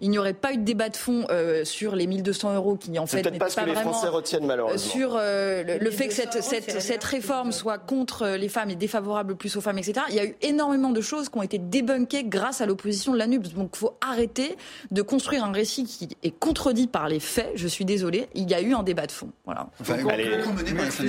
[0.00, 2.96] il n'y aurait pas eu de débat de fond euh, sur les 1200 euros qui
[2.98, 4.78] en fait peut-être pas ce que les Français retiennent malheureusement.
[4.78, 9.36] Sur euh, le, fait que cette, cette, cette réforme soit contre les femmes et défavorable
[9.36, 10.00] plus aux femmes, etc.
[10.10, 13.18] Il y a eu énormément de choses qui ont été débunkées grâce à l'opposition de
[13.18, 13.54] la NUPS.
[13.54, 14.51] Donc il faut arrêter
[14.90, 17.52] de construire un récit qui est contredit par les faits.
[17.54, 19.30] Je suis désolée, il y a eu un débat de fond.
[19.44, 19.68] Voilà.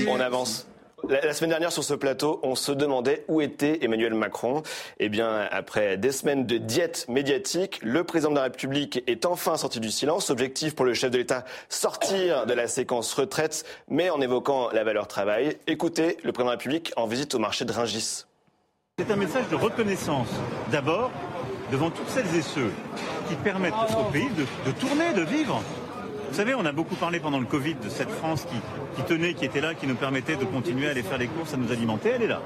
[0.07, 0.67] on avance.
[1.09, 4.63] La, semaine dernière, sur ce plateau, on se demandait où était Emmanuel Macron.
[4.99, 9.57] Eh bien, après des semaines de diète médiatique, le président de la République est enfin
[9.57, 10.29] sorti du silence.
[10.29, 14.85] Objectif pour le chef de l'État, sortir de la séquence retraite, mais en évoquant la
[14.85, 15.57] valeur travail.
[15.67, 18.23] Écoutez le président de la République en visite au marché de Ringis.
[18.97, 20.29] C'est un message de reconnaissance.
[20.71, 21.11] D'abord,
[21.73, 22.71] devant toutes celles et ceux
[23.27, 25.59] qui permettent au pays de, tourner, de vivre.
[26.29, 28.45] Vous savez, on a beaucoup parlé pendant le Covid de cette France
[28.95, 31.55] qui, tenait, qui était là, qui nous permettait de continuer à aller faire les courses,
[31.55, 32.09] à nous alimenter.
[32.09, 32.41] Elle est là.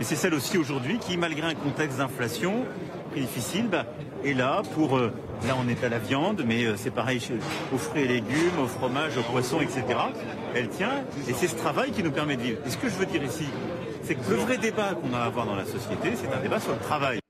[0.00, 2.64] Et c'est celle aussi aujourd'hui qui, malgré un contexte d'inflation
[3.12, 3.86] très difficile, bah,
[4.24, 4.96] est là pour.
[4.98, 5.12] Euh,
[5.46, 7.20] là, on est à la viande, mais euh, c'est pareil
[7.72, 9.84] aux fruits et légumes, au fromage, aux poissons, etc.
[10.56, 12.58] Elle tient, et c'est ce travail qui nous permet de vivre.
[12.66, 13.46] Et ce que je veux dire ici,
[14.02, 16.58] c'est que le vrai débat qu'on a à avoir dans la société, c'est un débat
[16.58, 17.20] sur le travail.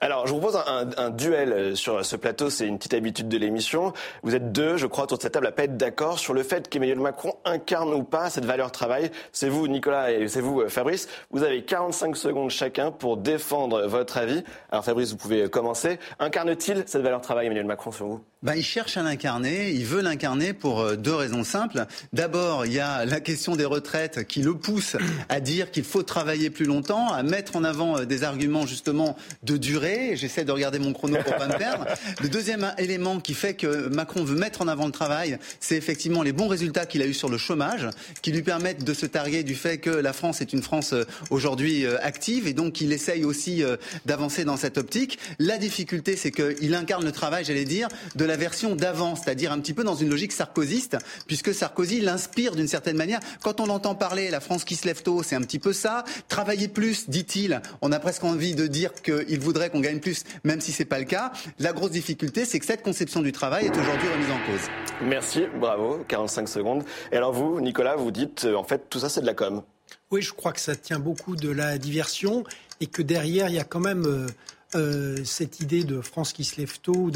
[0.00, 2.50] Alors, je vous propose un, duel euh, sur ce plateau.
[2.50, 3.92] C'est une petite habitude de l'émission.
[4.22, 6.42] Vous êtes deux, je crois, autour de cette table à pas être d'accord sur le
[6.42, 9.10] fait qu'Emmanuel Macron incarne ou pas cette valeur travail.
[9.32, 11.08] C'est vous, Nicolas, et c'est vous, euh, Fabrice.
[11.30, 14.44] Vous avez 45 secondes chacun pour défendre votre avis.
[14.70, 15.98] Alors, Fabrice, vous pouvez commencer.
[16.18, 18.24] Incarne-t-il cette valeur travail, Emmanuel Macron, sur vous?
[18.44, 21.86] Ben, il cherche à l'incarner, il veut l'incarner pour euh, deux raisons simples.
[22.12, 24.96] D'abord, il y a la question des retraites qui le pousse
[25.28, 29.56] à dire qu'il faut travailler plus longtemps, à mettre en avant des arguments justement de
[29.56, 31.86] durée J'essaie de regarder mon chrono pour pas me perdre.
[32.22, 36.22] Le deuxième élément qui fait que Macron veut mettre en avant le travail, c'est effectivement
[36.22, 37.88] les bons résultats qu'il a eu sur le chômage,
[38.22, 41.04] qui lui permettent de se targuer du fait que la France est une France euh,
[41.30, 43.76] aujourd'hui euh, active et donc il essaye aussi euh,
[44.06, 45.18] d'avancer dans cette optique.
[45.38, 49.52] La difficulté, c'est qu'il incarne le travail, j'allais dire, de la la version d'avant, c'est-à-dire
[49.52, 50.96] un petit peu dans une logique sarkozyste,
[51.28, 53.20] puisque Sarkozy l'inspire d'une certaine manière.
[53.44, 56.02] Quand on entend parler la France qui se lève tôt, c'est un petit peu ça.
[56.26, 57.62] Travailler plus, dit-il.
[57.80, 60.98] On a presque envie de dire qu'il voudrait qu'on gagne plus, même si c'est pas
[60.98, 61.30] le cas.
[61.60, 64.68] La grosse difficulté, c'est que cette conception du travail est aujourd'hui remise en cause.
[65.00, 66.82] Merci, bravo, 45 secondes.
[67.12, 69.62] Et alors vous, Nicolas, vous dites, euh, en fait, tout ça c'est de la com.
[70.10, 72.42] Oui, je crois que ça tient beaucoup de la diversion
[72.80, 74.26] et que derrière, il y a quand même
[74.74, 77.10] euh, cette idée de France qui se lève tôt,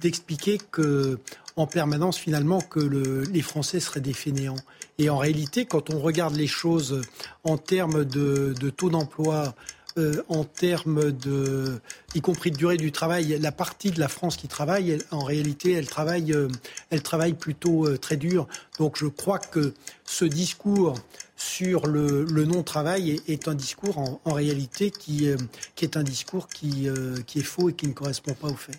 [0.00, 1.18] d'expliquer de, que
[1.56, 4.56] en permanence finalement que le, les Français seraient des fainéants.
[4.98, 7.02] Et en réalité, quand on regarde les choses
[7.44, 9.54] en termes de, taux d'emploi,
[9.98, 11.80] euh, en termes de,
[12.14, 15.72] y compris de durée du travail, la partie de la France qui travaille, en réalité,
[15.72, 16.48] elle travaille, euh,
[16.90, 18.48] elle travaille plutôt très dur.
[18.78, 19.74] Donc, je crois que
[20.04, 20.94] ce discours
[21.42, 25.36] sur le, le non-travail est, est, un discours en, en réalité qui, euh,
[25.74, 28.56] qui, est un discours qui, euh, qui est faux et qui ne correspond pas aux
[28.56, 28.78] faits.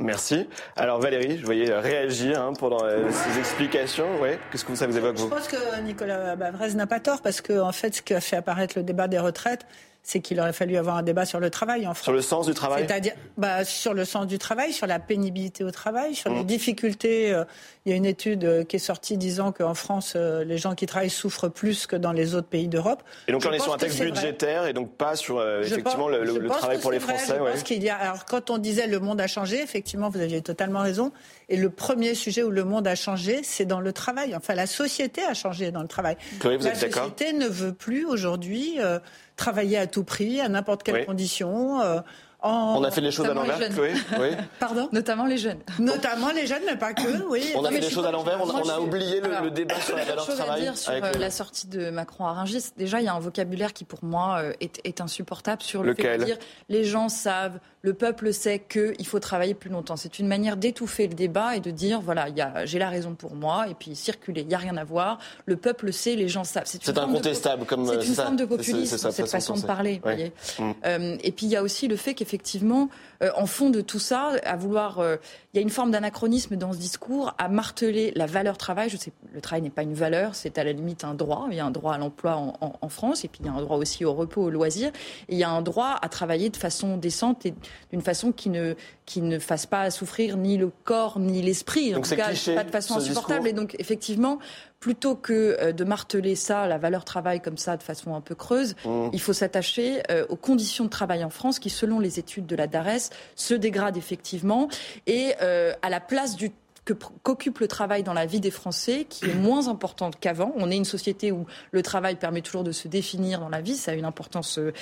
[0.00, 0.48] Merci.
[0.74, 4.20] Alors Valérie, je voyais réagir hein, pendant euh, ces explications.
[4.20, 4.40] Ouais.
[4.50, 5.28] Qu'est-ce que ça vous évoque vous?
[5.28, 8.20] Je pense que Nicolas Bavrez n'a pas tort parce que en fait, ce qui a
[8.20, 9.64] fait apparaître le débat des retraites,
[10.04, 12.04] c'est qu'il aurait fallu avoir un débat sur le travail en France.
[12.04, 15.64] Sur le sens du travail C'est-à-dire bah, sur le sens du travail, sur la pénibilité
[15.64, 16.36] au travail, sur mmh.
[16.36, 17.32] les difficultés.
[17.32, 17.44] Euh,
[17.86, 20.74] il y a une étude euh, qui est sortie disant qu'en France, euh, les gens
[20.74, 23.02] qui travaillent souffrent plus que dans les autres pays d'Europe.
[23.28, 24.70] Et donc je on est sur un texte budgétaire vrai.
[24.70, 27.34] et donc pas sur euh, effectivement pense, le, le travail pour les vrai, Français.
[27.36, 27.52] Je ouais.
[27.52, 27.96] pense qu'il y a.
[27.96, 31.12] Alors quand on disait le monde a changé, effectivement, vous aviez totalement raison.
[31.50, 34.34] Et le premier sujet où le monde a changé, c'est dans le travail.
[34.34, 36.16] Enfin, la société a changé dans le travail.
[36.40, 37.04] Chloé, vous la êtes d'accord?
[37.04, 38.98] société ne veut plus aujourd'hui euh,
[39.44, 41.04] travailler à tout prix, à n'importe quelle Oui.
[41.06, 41.80] condition.
[41.82, 42.00] euh,
[42.40, 44.28] en- On a fait les choses à l'envers, Oui.
[44.60, 44.88] Pardon?
[44.92, 45.60] Notamment les jeunes.
[45.78, 47.42] Notamment les jeunes, mais pas que, oui.
[47.54, 49.80] On a Non, fait les choses à l'envers, on, a oublié le, Alors, le débat
[49.80, 50.62] sur la valeur chose à travail.
[50.62, 52.66] dire sur avec euh, le- la sortie de Macron à Rungis.
[52.76, 55.94] Déjà, il y a un vocabulaire qui, pour moi, euh, est, est insupportable sur le
[55.94, 56.20] fait Lequel?
[56.20, 59.96] de dire les gens savent, le peuple sait qu'il faut travailler plus longtemps.
[59.96, 62.28] C'est une manière d'étouffer le débat et de dire voilà,
[62.64, 65.18] j'ai la raison pour moi, et puis circuler, il n'y a rien à voir.
[65.44, 66.62] Le peuple sait, les gens savent.
[66.64, 68.22] C'est de- incontestable comme euh, c'est une ça.
[68.24, 69.66] forme de populisme, sa cette façon de penser.
[69.66, 70.00] parler.
[70.02, 70.14] vous Ouais.
[70.14, 70.32] voyez.
[70.58, 70.72] Mm.
[70.86, 72.88] Euh, et puis il y a aussi le fait qu'effectivement,
[73.22, 75.16] euh, en fond de tout ça, à vouloir, euh,
[75.52, 78.88] il y a une forme d'anachronisme dans ce discours, à marteler la valeur travail.
[78.88, 81.48] Je sais, le travail n'est pas une valeur, c'est à la limite un droit.
[81.50, 83.48] Il y a un droit à l'emploi en, en- en France, et puis il y
[83.50, 84.88] a un droit aussi au repos, au loisir.
[85.28, 87.52] Et il y a un droit à travailler de façon décente et
[87.90, 88.74] d'une façon qui ne
[89.06, 91.92] qui ne fasse pas souffrir ni le corps ni l'esprit.
[91.92, 93.44] En Donc tout cas, cliché, pas de façon insupportable.
[93.44, 93.46] discours.
[93.46, 94.38] Et donc effectivement,
[94.80, 98.34] plutôt que euh, de marteler ça, la valeur travail comme ça, de façon un peu
[98.34, 99.08] creuse, Mm.
[99.12, 102.56] il faut s'attacher euh, aux conditions de travail en France qui, selon les études de
[102.56, 104.68] la DARES, se dégradent effectivement
[105.06, 106.50] et euh, à la place du
[106.84, 110.52] qu'occupe le travail dans la vie des Français, qui est moins importante qu'avant.
[110.56, 113.76] On est une société où le travail permet toujours de se définir dans la vie.
[113.76, 114.72] Ça a une importance euh,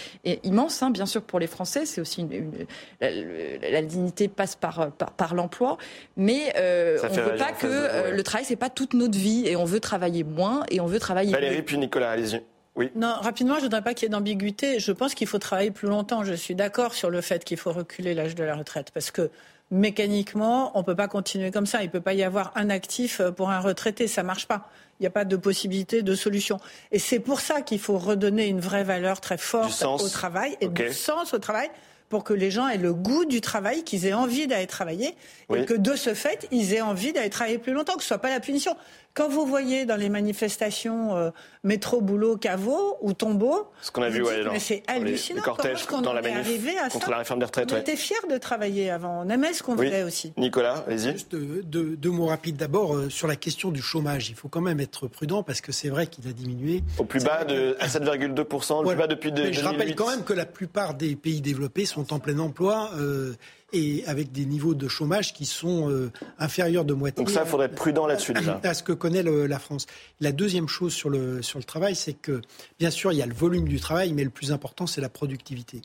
[0.42, 1.86] immense, hein, bien sûr, pour les Français.
[1.86, 2.66] C'est aussi une, une-
[3.00, 5.78] la, la- la dignité passe par, par, par l'emploi,
[6.16, 8.16] mais euh, Ça on ne veut pas que de euh, ouais.
[8.16, 10.98] le travail c'est pas toute notre vie et on veut travailler moins et on veut
[10.98, 11.62] travailler Valérie mieux.
[11.64, 12.42] puis Nicolas, allez-y.
[12.74, 12.90] Oui.
[12.96, 14.78] Non, rapidement, je voudrais pas qu'il y ait d'ambiguïté.
[14.80, 16.24] Je pense qu'il faut travailler plus longtemps.
[16.24, 19.30] Je suis d'accord sur le fait qu'il faut reculer l'âge de la retraite parce que
[19.72, 21.82] mécaniquement, on peut pas continuer comme ça.
[21.82, 24.68] Il peut pas y avoir un actif euh, pour un retraité, ça marche pas.
[25.00, 26.60] Il n'y a pas de possibilité de solution.
[26.92, 30.68] Et c'est pour ça qu'il faut redonner une vraie valeur très forte au travail et
[30.68, 31.70] du sens au travail
[32.10, 35.16] pour que les gens aient le goût du travail, qu'ils aient envie d'aller travailler
[35.48, 35.60] Oui.
[35.60, 38.18] et que de ce fait, ils aient envie d'aller travailler plus longtemps, que ce soit
[38.18, 38.76] pas la punition.
[39.14, 41.30] Quand vous voyez dans les manifestations euh,
[41.64, 45.40] métro, boulot, caveau ou tombeau, Ce qu'on a vu, dites, ouais, c'est hallucinant.
[45.40, 47.44] les cortèges Comment est-ce qu'on dans la manif arrivé à contre ça la réforme des
[47.44, 47.70] retraites.
[47.70, 47.80] On ouais.
[47.82, 49.22] était fiers de travailler avant.
[49.26, 49.86] On aimait ce qu'on Oui.
[49.88, 50.32] faisait aussi.
[50.38, 51.12] Nicolas, allez-y.
[51.12, 52.56] Juste deux, mots rapides.
[52.56, 55.72] D'abord, euh, sur la question du chômage, il faut quand même être prudent parce que
[55.72, 56.82] c'est vrai qu'il a diminué.
[56.98, 58.96] Au plus bas de à 7,2%, le Voilà.
[58.96, 59.66] plus bas depuis de, Mais je 2008.
[59.78, 63.34] rappelle quand même que la plupart des pays développés sont en plein emploi euh,
[63.72, 67.16] et avec des niveaux de chômage qui sont euh, inférieurs de moitié.
[67.24, 68.60] Donc ça, il faudrait être prudent là-dessus déjà.
[68.62, 69.86] à ce que connaît le- la France.
[70.20, 72.42] La deuxième chose sur le, sur le travail, c'est que,
[72.78, 75.08] bien sûr, il y a le volume du travail, mais le plus important, c'est la
[75.08, 75.82] productivité.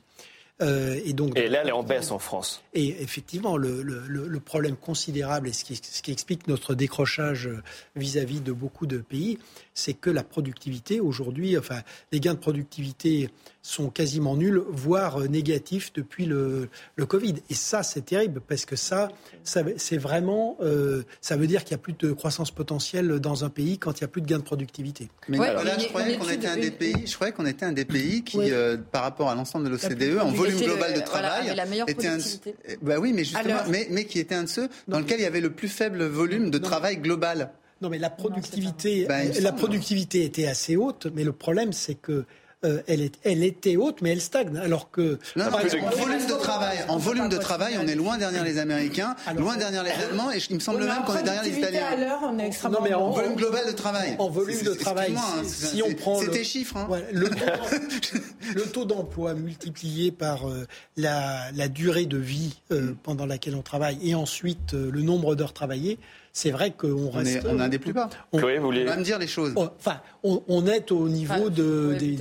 [0.60, 2.64] Euh, et donc, Et là, elle est en baisse en France.
[2.74, 6.74] et effectivement, le, le- le- le problème considérable et ce qui, ce qui explique notre
[6.74, 7.62] décrochage euh,
[7.96, 9.38] vis-à-vis de beaucoup de pays,
[9.76, 13.30] c'est que la productivité aujourd'hui, enfin, les gains de productivité
[13.68, 17.36] sont quasiment nuls, voire euh, négatifs depuis le, le Covid.
[17.50, 19.10] Et ça, c'est terrible parce que ça,
[19.44, 23.44] ça c'est vraiment, euh, ça veut dire qu'il n'y a plus de croissance potentielle dans
[23.44, 25.10] un pays quand il n'y a plus de gains de productivité.
[25.28, 27.66] Mais Ouais, une- je croyais qu'on était un des une- pays, je croyais qu'on était
[27.66, 31.00] un des pays qui, euh, par rapport à l'ensemble de l'OCDE, en volume global de
[31.06, 32.56] voilà, travail, la meilleure était un, productivité.
[32.82, 35.24] bah oui, mais justement, Alors- mais, mais qui était un de ceux dans lequel il
[35.24, 36.64] y avait le plus faible volume de Non.
[36.68, 37.52] travail global.
[37.82, 42.26] Non, mais la productivité, me la productivité était assez haute, mais le problème, c'est que
[42.66, 44.58] euh, elle, est, elle était haute, mais elle stagne.
[44.58, 48.18] Alors que non, non, en volume de travail, en volume de travail, on est loin
[48.18, 51.44] derrière les Américains, loin derrière les Allemands, et il me semble même qu'on est derrière
[51.44, 51.86] les Italiens.
[51.86, 54.16] À l'heure, on est extrêmement non, mais en volume global de travail.
[54.18, 55.16] En volume de travail,
[55.46, 56.78] si, si on prend c'est tes chiffres.
[56.78, 56.88] Hein.
[57.12, 57.30] Le,
[58.56, 60.66] le, taux d'emploi multiplié par euh,
[60.96, 65.36] la, la, durée de vie euh, pendant laquelle on travaille, et ensuite euh, le nombre
[65.36, 66.00] d'heures travaillées
[66.38, 67.48] c'est vrai qu'on reste.
[67.50, 68.12] On est, un des plus bas.
[68.32, 68.84] On, oui, vous voulez...
[68.84, 69.54] va me dire les choses.
[69.56, 72.16] Enfin, on, on est au niveau ah, de, des,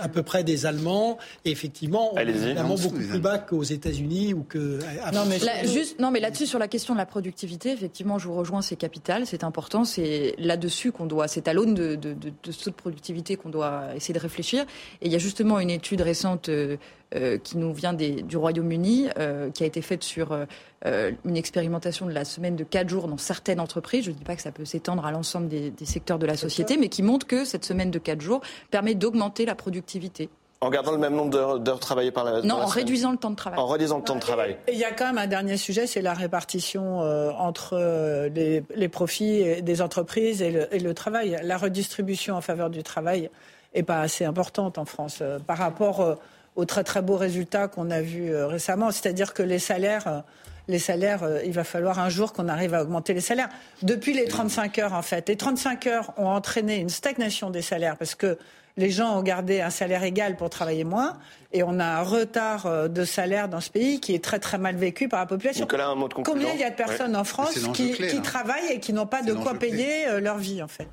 [0.00, 1.18] à peu près des Allemands.
[1.44, 4.80] Et effectivement, on est évidemment beaucoup plus bas qu'aux États-Unis ou que.
[5.14, 8.26] Non, mais là, juste, non, mais là-dessus, sur la question de la productivité, effectivement, je
[8.26, 9.84] vous rejoins, c'est capital, c'est important.
[9.84, 13.50] C'est là-dessus qu'on doit, c'est à l'aune de, de, de, de ce de productivité qu'on
[13.50, 14.64] doit essayer de réfléchir.
[15.00, 16.48] Et il y a justement une étude récente.
[16.48, 16.76] Euh,
[17.14, 21.36] euh, qui nous vient des, du Royaume-Uni, euh, qui a été faite sur euh, une
[21.36, 24.04] expérimentation de la semaine de 4 jours dans certaines entreprises.
[24.04, 26.36] Je ne dis pas que ça peut s'étendre à l'ensemble des, des, secteurs de la
[26.36, 28.40] société, mais qui montre que cette semaine de 4 jours
[28.70, 30.30] permet d'augmenter la productivité.
[30.62, 33.30] En gardant le même nombre d'heures travaillées par la Non, la en réduisant le temps
[33.30, 33.58] de travail.
[33.58, 34.58] En réduisant le temps de travail.
[34.68, 38.28] Et il y a quand même un dernier sujet, c'est la répartition euh, entre euh,
[38.28, 41.40] les, les, profits des entreprises et le, et le, travail.
[41.42, 43.30] La redistribution en faveur du travail
[43.72, 46.18] est pas assez importante en France euh, par rapport
[46.56, 48.90] aux très très beaux résultats qu'on a vus euh, récemment.
[48.90, 50.20] C'est-à-dire que les salaires, euh,
[50.68, 53.48] les salaires, euh, il va falloir un jour qu'on arrive à augmenter les salaires.
[53.82, 57.96] Depuis les 35 heures, en fait, les 35 heures ont entraîné une stagnation des salaires
[57.96, 58.38] parce que
[58.76, 61.18] les gens ont gardé un salaire égal pour travailler moins
[61.52, 64.76] et on a un retard de salaire dans ce pays qui est très très mal
[64.76, 65.64] vécu par la population.
[65.64, 67.18] Nicolas, un mot de Combien il y a de personnes ouais.
[67.18, 68.20] en France qui, clé, qui hein.
[68.20, 70.20] travaillent et qui n'ont pas de quoi payer clé.
[70.20, 70.88] leur vie en fait?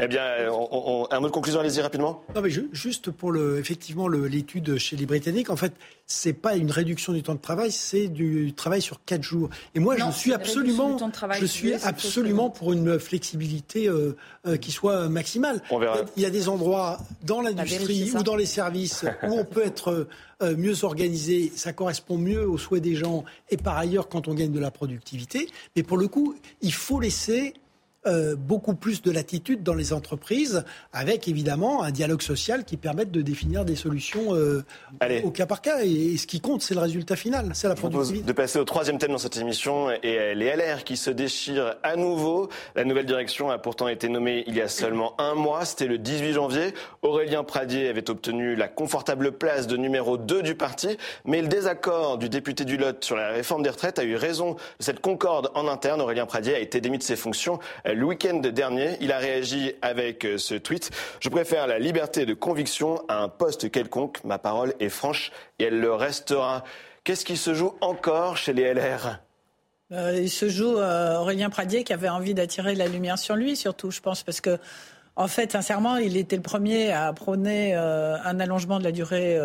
[0.00, 2.22] Eh bien, on, on, un mot de conclusion, allez-y rapidement.
[2.34, 5.72] Non, mais je, juste pour le, effectivement l'étude chez les Britanniques, en fait,
[6.06, 9.50] c'est pas une réduction du temps de travail, c'est du travail sur quatre jours.
[9.74, 10.96] Et moi, non, je suis absolument,
[11.38, 14.16] je suis absolument pour une flexibilité euh,
[14.46, 15.62] euh, qui soit maximale.
[15.70, 15.98] On verra.
[16.16, 20.08] Il y a des endroits dans l'industrie ou dans les services où on peut être
[20.42, 24.34] euh, mieux organisé, ça correspond mieux aux souhaits des gens et par ailleurs quand on
[24.34, 25.48] gagne de la productivité.
[25.76, 27.54] Mais pour le coup, il faut laisser
[28.06, 33.10] euh, beaucoup plus de latitude dans les entreprises, avec évidemment un dialogue social qui permette
[33.10, 34.64] de définir des solutions euh,
[35.24, 35.84] au cas par cas.
[35.84, 38.26] Et, et ce qui compte, c'est le résultat final, c'est la productivité.
[38.26, 41.96] de passer au troisième thème dans cette émission, et les LR qui se déchirent à
[41.96, 42.48] nouveau.
[42.74, 45.98] La nouvelle direction a pourtant été nommée il y a seulement un mois, c'était le
[45.98, 46.74] 18 janvier.
[47.02, 52.18] Aurélien Pradier avait obtenu la confortable place de numéro 2 du parti, mais le désaccord
[52.18, 55.50] du député du Lot sur la réforme des retraites a eu raison de cette concorde
[55.54, 56.00] en interne.
[56.00, 57.58] Aurélien Pradier a été démis de ses fonctions
[57.94, 60.90] le week-end dernier, il a réagi avec euh, ce tweet.
[61.20, 64.22] Je préfère la liberté de conviction à un poste quelconque.
[64.24, 66.64] Ma parole est franche et elle le restera.
[67.04, 69.20] Qu'est-ce qui se joue encore chez les LR
[69.92, 73.56] euh, Il se joue euh, Aurélien Pradier qui avait envie d'attirer la lumière sur lui,
[73.56, 74.58] surtout, je pense, parce que
[75.28, 79.38] fait, sincèrement, il était le premier à prôner un allongement de la durée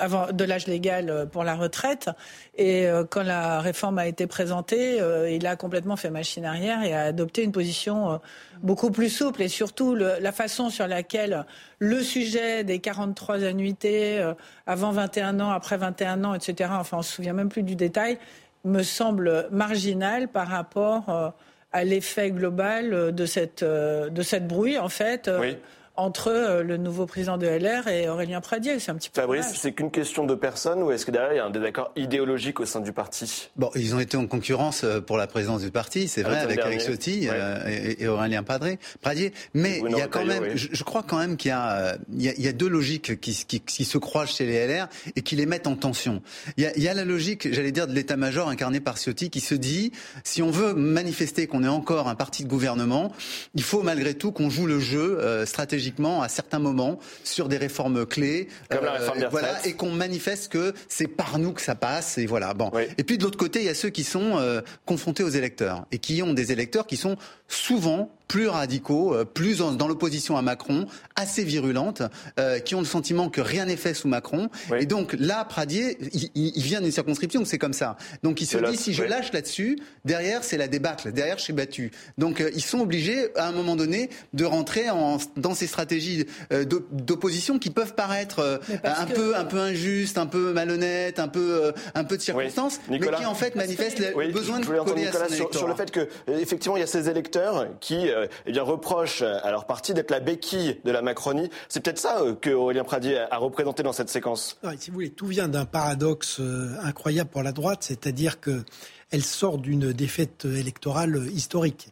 [0.00, 2.10] avant, de l'âge légal euh, pour la retraite.
[2.56, 6.82] Et euh, quand la réforme a été présentée, euh, il a complètement fait machine arrière
[6.82, 8.20] et a adopté une position
[8.62, 9.42] beaucoup plus souple.
[9.42, 11.44] Et surtout, la façon sur laquelle
[11.78, 14.22] le sujet des 43 annuités
[14.66, 18.18] avant 21 ans, après 21 ans, etc., enfin, on se souvient même plus du détail,
[18.64, 21.34] me semble marginal par rapport
[21.72, 25.30] à l'effet global de cette, de cette brouille, en fait.
[25.40, 25.56] Oui
[25.96, 28.78] entre euh, le nouveau président de LR et Aurélien Pradier.
[28.78, 29.20] C'est un petit peu.
[29.20, 31.92] Fabrice, c'est qu'une question de personne ou est-ce que derrière il y a un désaccord
[31.96, 33.50] idéologique au sein du parti?
[33.56, 36.58] Bon, ils ont été en concurrence euh, pour la présidence du parti, c'est vrai, avec
[36.60, 37.30] Alex Ciotti ouais.
[37.32, 39.32] euh, et, et, Aurélien Padré, Pradier.
[39.54, 40.50] Mais il y a quand même, oui.
[40.54, 43.60] je, je, crois quand même qu'il y, euh, y, y, a deux logiques qui, qui,
[43.60, 46.22] qui, se croisent chez les LR et qui les mettent en tension.
[46.56, 49.30] Il y a, il y a la logique, j'allais dire, de l'état-major incarné par Ciotti
[49.30, 49.92] qui se dit,
[50.24, 53.12] si on veut manifester qu'on est encore un parti de gouvernement,
[53.54, 55.79] il faut malgré tout qu'on joue le jeu euh, stratégique
[56.22, 60.50] à certains moments sur des réformes clés, Comme la réforme euh, voilà, et qu'on manifeste
[60.52, 62.54] que c'est par nous que ça passe, et voilà.
[62.54, 62.70] Bon.
[62.72, 62.84] Oui.
[62.98, 65.86] Et puis de l'autre côté, il y a ceux qui sont euh, confrontés aux électeurs
[65.92, 67.16] et qui ont des électeurs qui sont
[67.48, 72.02] souvent plus radicaux, euh, plus dans l'opposition à Macron, assez virulentes,
[72.38, 74.48] euh, qui ont le sentiment que rien n'est fait sous Macron.
[74.70, 74.78] Oui.
[74.82, 77.96] Et donc là, Pradier, il, il vient d'une circonscription, c'est comme ça.
[78.22, 81.10] Donc il se dit, si je lâche là-dessus, derrière, c'est la débâcle.
[81.10, 81.90] Derrière, je suis battu.
[82.18, 86.24] Donc euh, ils sont obligés, à un moment donné, de rentrer en, dans ces stratégies
[86.52, 89.12] euh, d'opposition qui peuvent paraître euh, un, que...
[89.12, 93.00] peu, un peu injustes, un peu malhonnêtes, un peu, un peu de circonstances, oui.
[93.00, 95.74] mais qui en fait manifestent le oui, besoin de coller à son sur, sur, le
[95.74, 99.66] fait que, effectivement, il y a ces électeurs qui euh, eh bien, reprochent à leur
[99.66, 101.50] parti d'être la béquille de la Macronie.
[101.68, 104.58] C'est peut-être ça euh, que Aurélien Pradier a représenté dans cette séquence.
[104.78, 108.64] Si vous voulez, tout vient d'un paradoxe euh, incroyable pour la droite, c'est-à-dire que
[109.10, 111.88] elle sort d'une défaite électorale historique.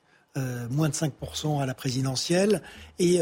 [0.70, 2.62] moins de 5% à la présidentielle
[3.00, 3.20] et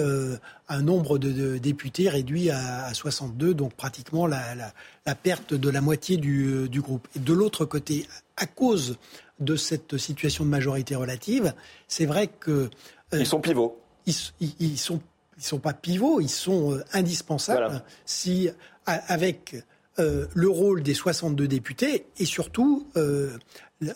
[0.69, 6.81] un nombre de, députés réduit à, 62, donc pratiquement la, perte de la moitié du,
[6.83, 7.09] groupe.
[7.17, 8.99] Et de l'autre côté, à cause
[9.41, 11.55] de cette situation de majorité relative,
[11.89, 12.71] c'est vrai que...
[13.13, 13.81] ils sont pivots.
[14.07, 14.15] Ils,
[14.61, 15.01] ils, sont
[15.37, 18.49] ils sont pas pivots, ils sont indispensables si
[18.85, 19.57] avec
[19.97, 22.87] le rôle des 62 députés et surtout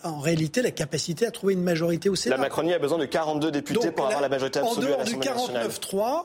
[0.02, 2.36] en réalité la capacité à trouver une majorité au Sénat.
[2.36, 5.38] La Macronie a besoin de 42 députés pour avoir la majorité absolue à l'Assemblée nationale.
[5.38, 6.24] En dehors du 49-3,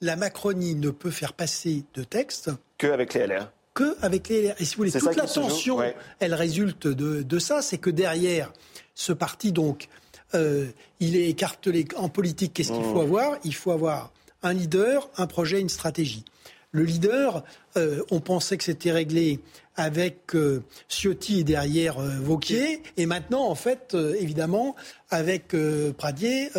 [0.00, 3.50] la Macronie ne peut faire passer de texte qu'avec les LR.
[3.74, 4.54] Que avec les LR.
[4.58, 5.78] Et si vous voulez, toute la tension,
[6.18, 8.52] elle résulte de, ça, c'est que derrière
[8.94, 9.88] ce parti, donc,
[10.36, 10.66] euh,
[11.00, 12.54] il est écartelé en politique.
[12.54, 13.38] Qu'est-ce qu'il faut avoir?
[13.44, 14.12] Il faut avoir
[14.42, 16.24] un leader, un projet, une stratégie.
[16.72, 17.42] Le leader,
[17.76, 19.40] euh, on pensait que c'était réglé
[19.76, 24.74] avec euh, Ciotti derrière euh, Vauquier, et maintenant, en fait, euh, évidemment,
[25.10, 25.54] avec
[25.96, 26.50] Pradier,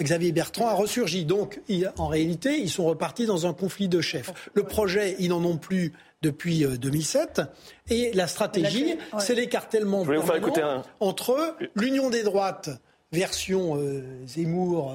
[0.00, 1.24] Xavier Bertrand a ressurgi.
[1.24, 1.60] Donc,
[1.96, 4.30] en réalité, ils sont repartis dans un conflit de chefs.
[4.52, 7.40] Le projet, ils n'en ont plus depuis 2007.
[7.88, 10.04] Et la stratégie, c'est l'écartèlement
[11.00, 12.68] entre l'union des droites
[13.12, 13.78] version
[14.26, 14.94] Zemmour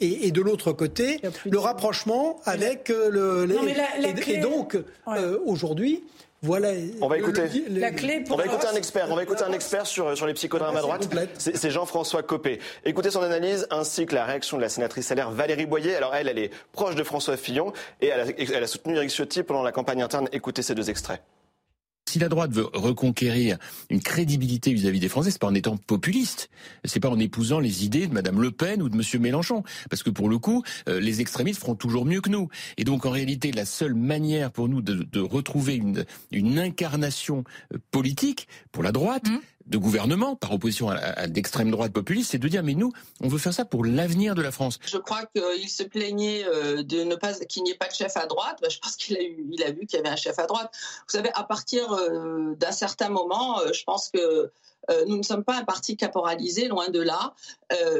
[0.00, 4.76] et, de l'autre côté le rapprochement avec le les, et, donc
[5.44, 6.04] aujourd'hui
[6.42, 6.68] voilà.
[7.00, 7.42] On va écouter.
[7.68, 9.08] la clé on va écouter un expert.
[9.10, 11.08] On va écouter un expert sur, sur les psychodrames à droite.
[11.38, 12.60] C'est Jean-François Copé.
[12.84, 15.96] Écoutez son analyse ainsi que la réaction de la sénatrice LR Valérie Boyer.
[15.96, 19.10] Alors elle, elle est proche de François Fillon et elle a, elle a soutenu Eric
[19.10, 20.28] Ciotti pendant la campagne interne.
[20.30, 21.20] Écoutez ces deux extraits.
[22.08, 23.58] Si la droite veut reconquérir
[23.90, 26.48] une crédibilité vis-à-vis des Français, c'est pas en étant populiste,
[26.86, 30.02] c'est pas en épousant les idées de Madame Le Pen ou de Monsieur Mélenchon, parce
[30.02, 32.48] que pour le coup, euh, les extrémistes feront toujours mieux que nous.
[32.78, 35.74] Et donc en réalité, la seule manière pour nous de, retrouver
[36.32, 37.44] une, incarnation
[37.74, 39.38] euh, politique pour la droite, mmh
[39.68, 43.38] de gouvernement, par opposition à, d'extrême droite populiste, c'est de dire mais nous, on veut
[43.38, 44.78] faire ça pour l'avenir de la France.
[44.84, 48.16] Je crois qu'il se plaignait euh, de ne pas qu'il n'y ait pas de chef
[48.16, 48.58] à droite.
[48.62, 50.70] Bah, je pense qu'il a vu qu'il y avait un chef à droite.
[50.72, 54.50] Vous savez, à partir euh, d'un certain moment, euh, je pense que
[55.06, 57.34] nous ne sommes pas un parti caporalisé, loin de là,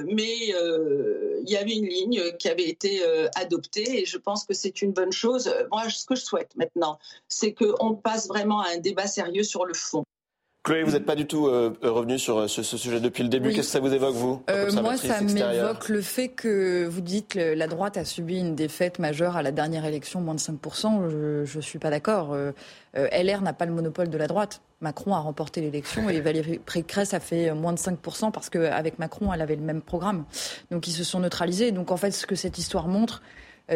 [0.06, 3.04] mais il y avait une ligne qui avait été
[3.34, 5.52] adoptée et je pense que c'est une bonne chose.
[5.70, 6.98] Moi, ce que je souhaite maintenant,
[7.28, 10.06] c'est qu'on passe vraiment à un débat sérieux sur le fond.
[10.68, 13.48] Chloé, vous n'êtes pas du tout euh, revenu sur euh, ce, sujet depuis le début.
[13.54, 17.28] Qu'est-ce que ça vous évoque, vous euh, Moi, ça m'évoque le fait que vous dites
[17.28, 21.08] que la droite a subi une défaite majeure à la dernière élection, moins de 5%.
[21.46, 22.36] Je ne suis pas d'accord.
[22.94, 24.60] LR n'a pas le monopole de la droite.
[24.82, 29.32] Macron a remporté l'élection et Valérie Pécresse a fait moins de 5% parce qu'avec Macron,
[29.32, 30.26] elle avait le même programme.
[30.70, 31.72] Donc ils se sont neutralisés.
[31.72, 33.22] Donc en fait, ce que cette histoire montre,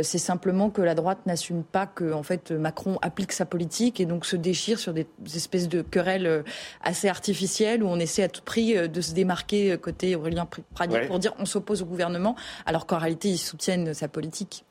[0.03, 4.07] c'est simplement que la droite n'assume pas que en fait Macron applique sa politique et
[4.07, 6.43] donc se déchire sur des espèces de querelles euh,
[6.83, 11.01] assez artificielles où on essaie à tout prix euh, de se démarquer côté Aurélien Pradier
[11.07, 14.65] pour dire on s'oppose au gouvernement alors qu'en réalité ils soutiennent sa politique.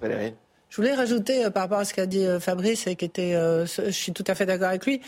[0.00, 0.34] Valérie.
[0.68, 4.12] Je voulais rajouter par rapport à ce qu'a dit Fabrice et qui était, je suis
[4.12, 5.00] tout à fait d'accord avec lui.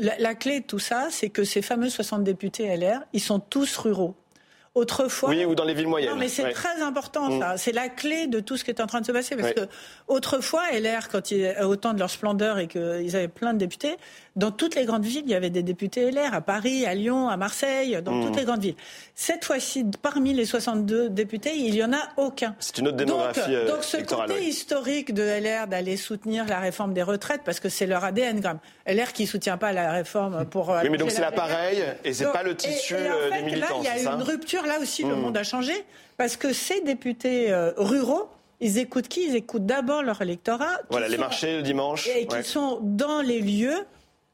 [0.00, 3.38] La, la, clé de tout ça, c'est que ces fameux 60 députés LR, ils sont
[3.38, 4.16] tous ruraux.
[4.74, 5.28] Autrefois.
[5.28, 6.12] Oui, ou dans les villes moyennes.
[6.12, 7.54] Non, mais c'est très important, ça.
[7.54, 7.58] Mm.
[7.58, 9.36] C'est la clé de tout ce qui est en train de se passer.
[9.36, 9.68] Parce que,
[10.08, 13.96] autrefois, LR, quand il a autant de leur splendeur et qu'ils avaient plein de députés,
[14.34, 17.28] dans toutes les grandes villes, il y avait des députés LR, à Paris, à Lyon,
[17.28, 18.38] à Marseille, dans toutes mm.
[18.38, 18.76] les grandes villes.
[19.14, 22.56] Cette fois-ci, parmi les 62 députés, il n'y en a aucun.
[22.58, 26.60] C'est une autre démographie donc, euh, donc ce côté historique de LR d'aller soutenir la
[26.60, 28.58] réforme des retraites, parce que c'est leur ADN, gramme.
[28.86, 30.70] LR qui soutient pas la réforme pour.
[30.70, 33.82] Euh, oui, mais donc c'est l'appareil et c'est pas le tissu euh, des militants.
[33.82, 34.66] Là, il y a une rupture.
[34.66, 35.20] Là aussi, le mm.
[35.20, 35.74] monde a changé
[36.16, 38.28] parce que ces députés ruraux
[38.62, 39.26] ils écoutent qui?
[39.26, 40.78] Ils écoutent d'abord leur électorat.
[40.88, 42.06] Voilà, les marchés le dimanche.
[42.06, 43.84] Et qui sont dans les lieux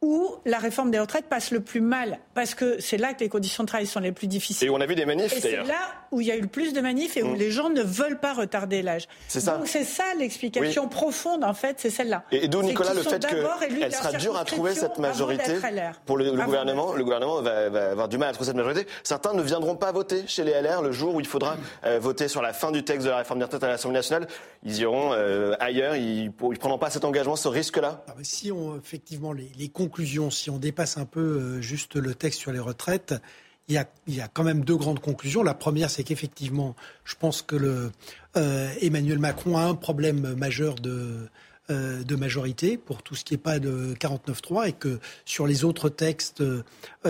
[0.01, 3.29] où la réforme des retraites passe le plus mal, parce que c'est là que les
[3.29, 4.69] conditions de travail sont les plus difficiles.
[4.69, 5.65] Et où on a vu des manifs d'ailleurs.
[5.67, 5.81] C'est là
[6.13, 7.37] où il y a eu le plus de manifs et où mm.
[7.37, 9.09] les gens ne veulent pas retarder l'âge.
[9.27, 9.57] C'est ça.
[9.57, 12.23] Donc c'est ça l'explication profonde en fait, c'est celle-là.
[12.31, 15.59] Et, d'où Nicolas le fait qu'elle sera dure à trouver cette majorité
[16.07, 16.93] pour le, gouvernement.
[16.93, 18.87] Le gouvernement va, avoir du mal à trouver cette majorité.
[19.03, 22.29] Certains ne viendront pas voter chez les LR le jour où il faudra euh, voter
[22.29, 24.29] sur la fin du texte de la réforme des retraites à l'Assemblée nationale.
[24.65, 25.97] Ils iront euh, ailleurs.
[25.97, 28.05] Ils ne prendront pas cet engagement, ce risque-là.
[28.09, 32.15] Ah, si on effectivement les, les conclusions, si on dépasse un peu euh, juste le
[32.15, 33.15] texte sur les retraites,
[33.69, 35.43] il y, a, il y a, quand même deux grandes conclusions.
[35.43, 37.91] La première, c'est qu'effectivement, je pense que le,
[38.37, 41.29] euh, Emmanuel Macron a un problème majeur de,
[41.71, 45.65] euh, de majorité pour tout ce qui n'est pas de 49.3 et que sur les
[45.65, 46.43] autres textes,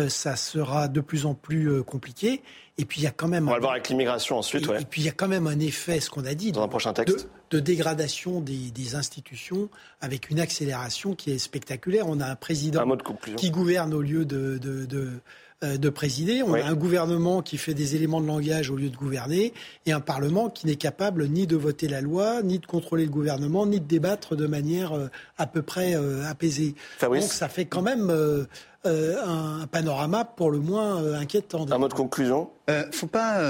[0.09, 2.43] ça sera de plus en plus compliqué.
[2.77, 3.49] Et puis il y a quand même.
[3.49, 4.67] On va le voir avec l'immigration ensuite.
[4.67, 4.83] Et, ouais.
[4.83, 6.69] et, puis il y a quand même un effet, ce qu'on a dit, dans un
[6.69, 9.69] prochain texte, de, dégradation des, des, institutions
[10.01, 12.07] avec une accélération qui est spectaculaire.
[12.09, 15.21] On a un président un qui gouverne au lieu de, de, de
[15.63, 16.43] de présider.
[16.43, 19.53] On a un gouvernement qui fait des éléments de langage au lieu de gouverner
[19.87, 23.11] et un Parlement qui n'est capable ni de voter la loi, ni de contrôler le
[23.11, 24.93] gouvernement, ni de débattre de manière
[25.37, 25.95] à peu près
[26.25, 26.75] apaisée.
[27.01, 28.13] Donc ça fait quand même
[28.85, 31.67] un panorama pour le moins inquiétant.
[31.71, 33.43] Un mot de conclusion euh, faut pas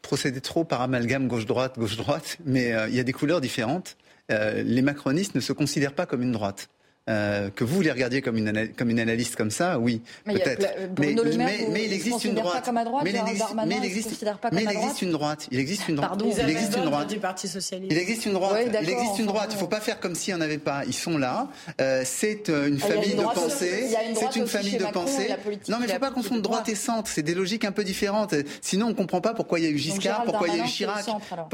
[0.00, 3.96] procéder trop par amalgame gauche-droite, gauche-droite, mais il y a des couleurs différentes.
[4.30, 6.68] les macronistes ne se considèrent pas comme une droite.
[7.10, 10.68] Euh, que vous les regardiez comme une, comme une analyste comme ça, oui, peut-être.
[11.00, 12.64] Mais, mais, mais, il existe une droite.
[12.64, 15.48] Pas droite mais, il existe, mais il existe, mais il existe une droite.
[15.50, 16.10] Il existe une droite.
[16.10, 17.08] Pardon, il existe une droite.
[17.08, 17.92] Du Parti socialiste.
[17.92, 18.56] Il existe une droite.
[18.82, 19.48] il existe une droite.
[19.50, 20.84] Il ne faut pas faire comme s'il n'y en avait pas.
[20.86, 21.48] Ils sont là.
[21.80, 23.96] Euh, c'est une ah, famille de pensée.
[24.14, 25.28] C'est une famille de pensée.
[25.68, 27.10] Non, mais il ne faut pas confondre droite et centre.
[27.10, 28.36] C'est des logiques un peu différentes.
[28.60, 30.64] Sinon, on ne comprend pas pourquoi il y a eu Giscard, pourquoi il y a
[30.64, 31.04] eu Chirac.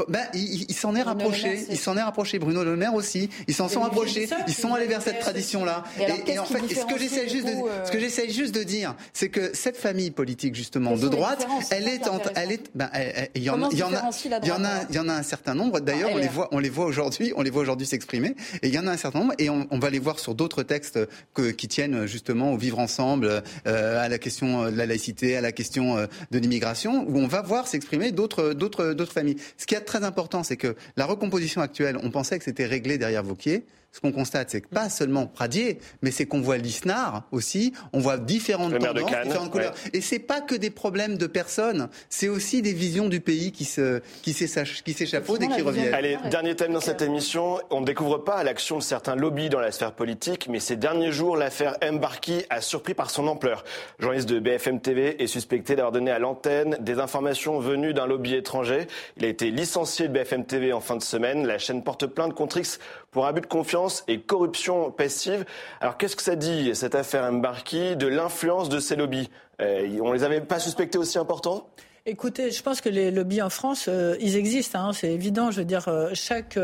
[0.09, 1.65] Ben, il s'en est rapproché.
[1.71, 2.39] Il s'en est rapproché.
[2.39, 3.31] Bruno Le Maire aussi.
[3.47, 4.29] Ils s'en sont rapprochés.
[4.47, 5.85] Ils sont allés vers cette tradition-là.
[6.27, 7.53] Et, en fait, ce que j'essaie juste, de,
[7.85, 11.89] ce que j'essaie juste de dire, c'est que cette famille politique justement de droite, elle
[11.89, 12.01] est,
[12.35, 12.91] elle est, ben,
[13.35, 14.11] il y en, a, il y en a,
[14.43, 15.81] il y en a, il y en a un certain nombre.
[15.81, 18.75] D'ailleurs, on les voit, on les voit aujourd'hui, on les voit aujourd'hui s'exprimer, et il
[18.75, 20.99] y en a un certain nombre, et on, on va les voir sur d'autres textes
[21.35, 25.41] que, qui tiennent justement au vivre ensemble, euh, à la question de la laïcité, à
[25.41, 29.37] la question euh, de l'immigration, où on va voir s'exprimer d'autres, d'autres, d'autres familles.
[29.57, 32.99] Ce qui est très important, c'est que la recomposition actuelle, on pensait que c'était réglé
[32.99, 33.65] derrière Vauquier
[33.99, 37.99] ce qu'on constate, c'est que pas seulement Pradier, mais c'est qu'on voit l'ISNAR aussi, on
[37.99, 39.75] voit différentes tendances, différentes couleurs.
[39.93, 43.65] Et c'est pas que des problèmes de personnes, c'est aussi des visions du pays qui
[43.65, 45.93] se, qui s'échafaudent et qui reviennent.
[45.93, 47.59] Allez, dernier thème dans cette émission.
[47.71, 51.11] On ne découvre pas l'action de certains lobbies dans la sphère politique, mais ces derniers
[51.11, 53.65] jours, l'affaire Mbarki a surpris par son ampleur.
[53.99, 58.35] journaliste de BFM TV est suspecté d'avoir donné à l'antenne des informations venues d'un lobby
[58.35, 58.87] étranger.
[59.17, 61.45] Il a été licencié de BFM TV en fin de semaine.
[61.45, 62.79] La chaîne porte plainte contre X
[63.11, 65.45] pour abus de confiance et corruption passive.
[65.81, 69.31] Alors qu'est-ce que ça dit, cette affaire Mbarki, de l'influence de ces lobbies?
[69.61, 71.69] Euh, On les avait pas suspectés aussi importants?
[72.07, 75.51] Écoutez, je pense que les lobbies en France, euh, ils existent, hein, c'est évident.
[75.51, 76.59] Je veux dire, euh, chaque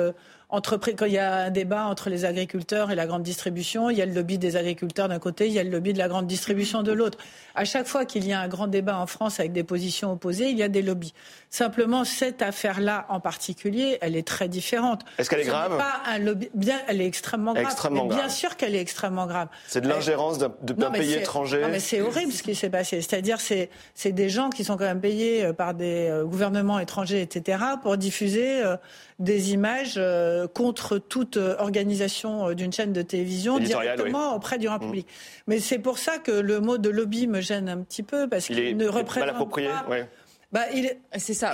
[0.54, 3.98] entreprise, quand il y a un débat entre les agriculteurs et la grande distribution, il
[3.98, 6.08] y a le lobby des agriculteurs d'un côté, il y a le lobby de la
[6.08, 7.18] grande distribution de l'autre.
[7.54, 10.50] À chaque fois qu'il y a un grand débat en France avec des positions opposées,
[10.50, 11.14] il y a des lobbies.
[11.50, 15.04] Simplement, cette affaire-là en particulier, elle est très différente.
[15.18, 15.76] Est-ce qu'elle est grave?
[15.76, 16.50] pas un lobby...
[16.54, 17.64] Bien, elle est extrêmement grave.
[17.64, 19.48] Extrêmement Bien sûr qu'elle est extrêmement grave.
[19.66, 21.60] C'est de l'ingérence d'un pays étranger.
[21.62, 23.00] Non, mais c'est horrible ce qui s'est passé.
[23.00, 26.78] C'est-à-dire, c'est c'est des gens qui sont quand même payés euh, par des euh, gouvernements
[26.78, 28.76] étrangers, etc., pour diffuser euh,
[29.18, 30.00] des images
[30.54, 34.86] contre toute organisation d'une chaîne de télévision directement auprès du grand mmh.
[34.86, 35.06] public.
[35.46, 38.46] Mais c'est pour ça que le mot de lobby me gêne un petit peu parce
[38.46, 39.86] qu'il ne représente mal approprié, pas.
[40.54, 40.66] Bah,
[41.16, 41.52] c'est ça.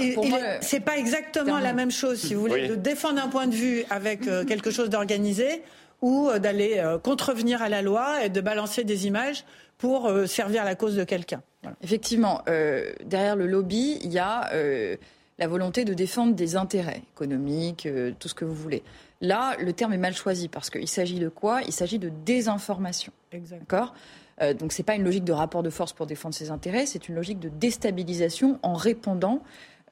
[0.60, 3.82] c'est pas exactement la même chose, si vous voulez, de défendre un point de vue
[3.88, 5.62] avec euh, quelque chose d'organisé
[6.02, 9.46] ou euh, d'aller euh, contrevenir à la loi et de balancer des images
[9.78, 11.42] pour servir la cause de quelqu'un.
[11.82, 12.42] Effectivement,
[13.02, 14.50] derrière le lobby, il y a
[15.40, 17.88] la volonté de défendre des intérêts économiques,
[18.18, 18.82] tout ce que vous voulez.
[19.20, 21.62] Là, le terme est mal choisi parce qu'il s'agit de quoi?
[21.66, 23.12] Il s'agit de désinformation.
[23.32, 23.94] D'accord?
[24.42, 26.86] Euh, donc ce n'est pas une logique de rapport de force pour défendre ses intérêts,
[26.86, 29.42] c'est une logique de déstabilisation en répandant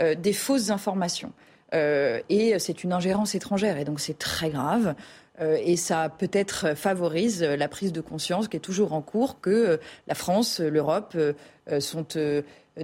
[0.00, 1.32] euh, des fausses informations.
[1.74, 4.94] Euh, et c'est une ingérence étrangère, et donc c'est très grave.
[5.40, 9.78] et ça peut-être favorise la prise de conscience qui est toujours en cours que
[10.08, 11.16] la France, l'Europe
[11.78, 12.06] sont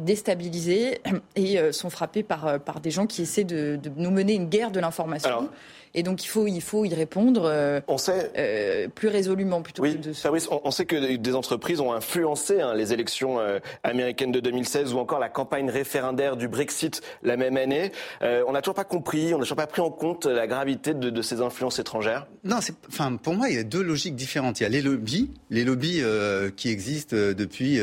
[0.01, 1.01] déstabilisées
[1.37, 4.81] et sont frappées par, par des gens qui essaient de nous mener une guerre de
[4.81, 5.49] l'information.
[5.95, 9.83] Et donc il faut, il faut y répondre euh, on sait, euh, plus résolument plutôt
[9.83, 10.13] oui, que de...
[10.13, 14.41] Fabrice, on, on, sait que des entreprises ont influencé hein, les élections euh, américaines de
[14.41, 17.93] 2016 ou encore la campagne référendaire du Brexit la même année.
[18.21, 21.11] on n'a toujours pas compris, on n'a toujours pas pris en compte la gravité de,
[21.11, 22.27] de ces influences étrangères.
[22.43, 24.61] Non, enfin pour moi il y a deux logiques différentes.
[24.61, 26.03] Il y a les lobbies, les lobbies
[26.57, 27.81] qui existent depuis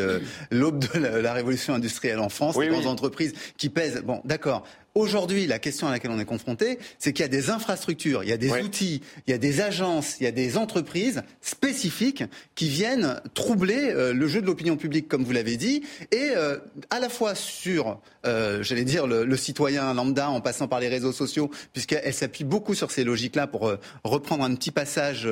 [0.51, 4.01] l'aube de la, révolution industrielle en France, les grandes entreprises qui pèsent.
[4.03, 4.64] Bon, d'accord.
[4.94, 8.30] Aujourd'hui, la question à laquelle on est confronté, c'est qu'il y a des infrastructures, il
[8.30, 12.26] y a des outils, il y a des agences, il y a des entreprises spécifiques
[12.56, 16.58] qui viennent troubler euh, le jeu de l'opinion publique, comme vous l'avez dit, et euh,
[16.89, 21.14] à la fois sur, euh, j'allais dire, le, citoyen lambda en passant par les réseaux
[21.14, 23.74] sociaux, puisqu'elle s'appuie beaucoup sur ces logiques-là pour
[24.04, 25.28] reprendre un petit passage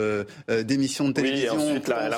[0.47, 1.55] d'émissions de télévision.
[1.57, 2.18] Oui, ensuite la, la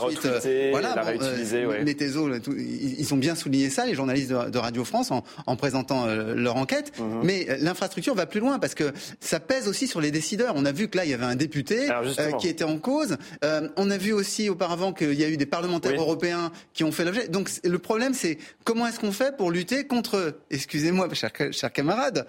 [0.72, 1.66] voilà, la réutiliser.
[1.66, 1.84] Ouais.
[1.84, 6.94] ils ont bien souligné ça, les journalistes de, Radio France, en, en présentant leur enquête.
[7.00, 7.22] Mhm.
[7.24, 10.54] Mais euh, l'infrastructure va plus loin parce que ça pèse aussi sur les décideurs.
[10.56, 13.18] On a vu que là, il y avait un député euh, qui était en cause.
[13.44, 16.92] Euh, on a vu aussi auparavant qu'il y a eu des parlementaires européens qui ont
[16.92, 17.28] fait l'objet.
[17.28, 22.26] Donc le problème, c'est comment est-ce qu'on fait pour lutter contre, excusez-moi, chers, chers camarades,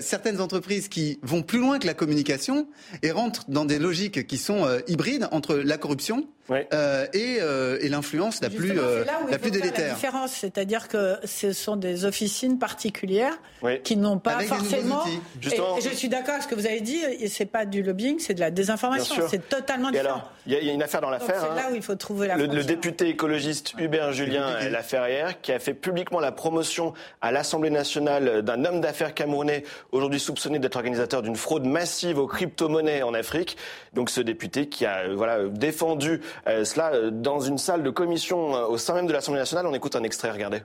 [0.00, 2.68] certaines entreprises qui vont plus loin que la communication
[3.02, 7.88] et rentrent dans des logiques qui sont hybrides entre la corruption euh, et, euh, et
[7.88, 9.88] l'influence la plus, euh, la plus délétère.
[9.88, 13.38] La différence, c'est-à-dire que ce sont des officines particulières
[13.84, 15.02] qui n'ont pas Avec forcément.
[15.02, 15.14] outils.
[15.16, 15.76] Et, Justement.
[15.78, 17.00] et je suis d'accord avec ce que vous avez dit.
[17.28, 19.26] C'est pas du lobbying, c'est de la désinformation.
[19.28, 20.08] C'est totalement Et différent.
[20.14, 21.40] alors, il y, y a une affaire dans l'affaire.
[21.40, 21.54] c'est hein.
[21.54, 25.58] là où il faut trouver la Le, le député écologiste Hubert Julien Laferrière, qui a
[25.58, 31.22] fait publiquement la promotion à l'Assemblée nationale d'un homme d'affaires camerounais, aujourd'hui soupçonné d'être organisateur
[31.22, 33.56] d'une fraude massive aux crypto-monnaies en Afrique.
[33.92, 38.54] Donc ce député qui a euh, voilà, défendu cela euh, dans une salle de commission
[38.56, 39.66] euh, au sein même de l'Assemblée nationale.
[39.66, 40.62] On écoute un extrait, regardez.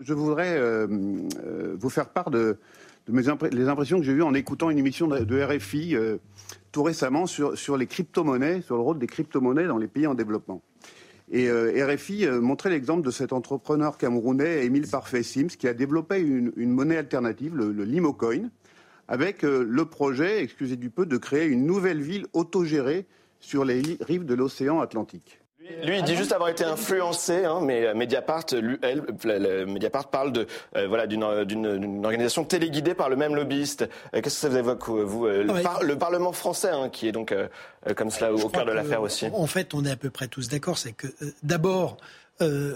[0.00, 0.86] Je voudrais euh,
[1.44, 2.58] euh, vous faire part de,
[3.08, 3.22] mes
[3.52, 6.18] les impressions que j'ai eues en écoutant une émission de, RFI euh,
[6.72, 10.14] tout récemment sur, sur les crypto-monnaies, sur le rôle des crypto-monnaies dans les pays en
[10.14, 10.62] développement.
[11.30, 15.72] Et euh, RFI euh, montrait l'exemple de cet entrepreneur camerounais, Émile Parfait Sims, qui a
[15.72, 18.50] développé une, monnaie alternative, le, le Limocoin,
[19.08, 23.06] avec euh, le projet, excusez du peu, de créer une nouvelle ville autogérée
[23.42, 25.38] sur les rives de l'océan Atlantique.
[25.84, 29.66] Lui, il dit juste avoir été influencé, hein, mais euh, Mediapart, lui, elle, le- le-
[29.66, 33.82] Mediapart parle de euh, voilà d'une euh, organisation téléguidée par le même lobbyiste.
[33.82, 37.12] Euh, Qu'est-ce que ça vous évoque vous euh, le, par- Parlement français, hein, qui est
[37.12, 37.46] donc euh,
[37.86, 39.26] euh, comme cela au cœur de l'affaire aussi.
[39.32, 40.78] En fait, on est à peu près tous d'accord.
[40.78, 41.96] C'est que euh, d'abord,
[42.40, 42.74] euh,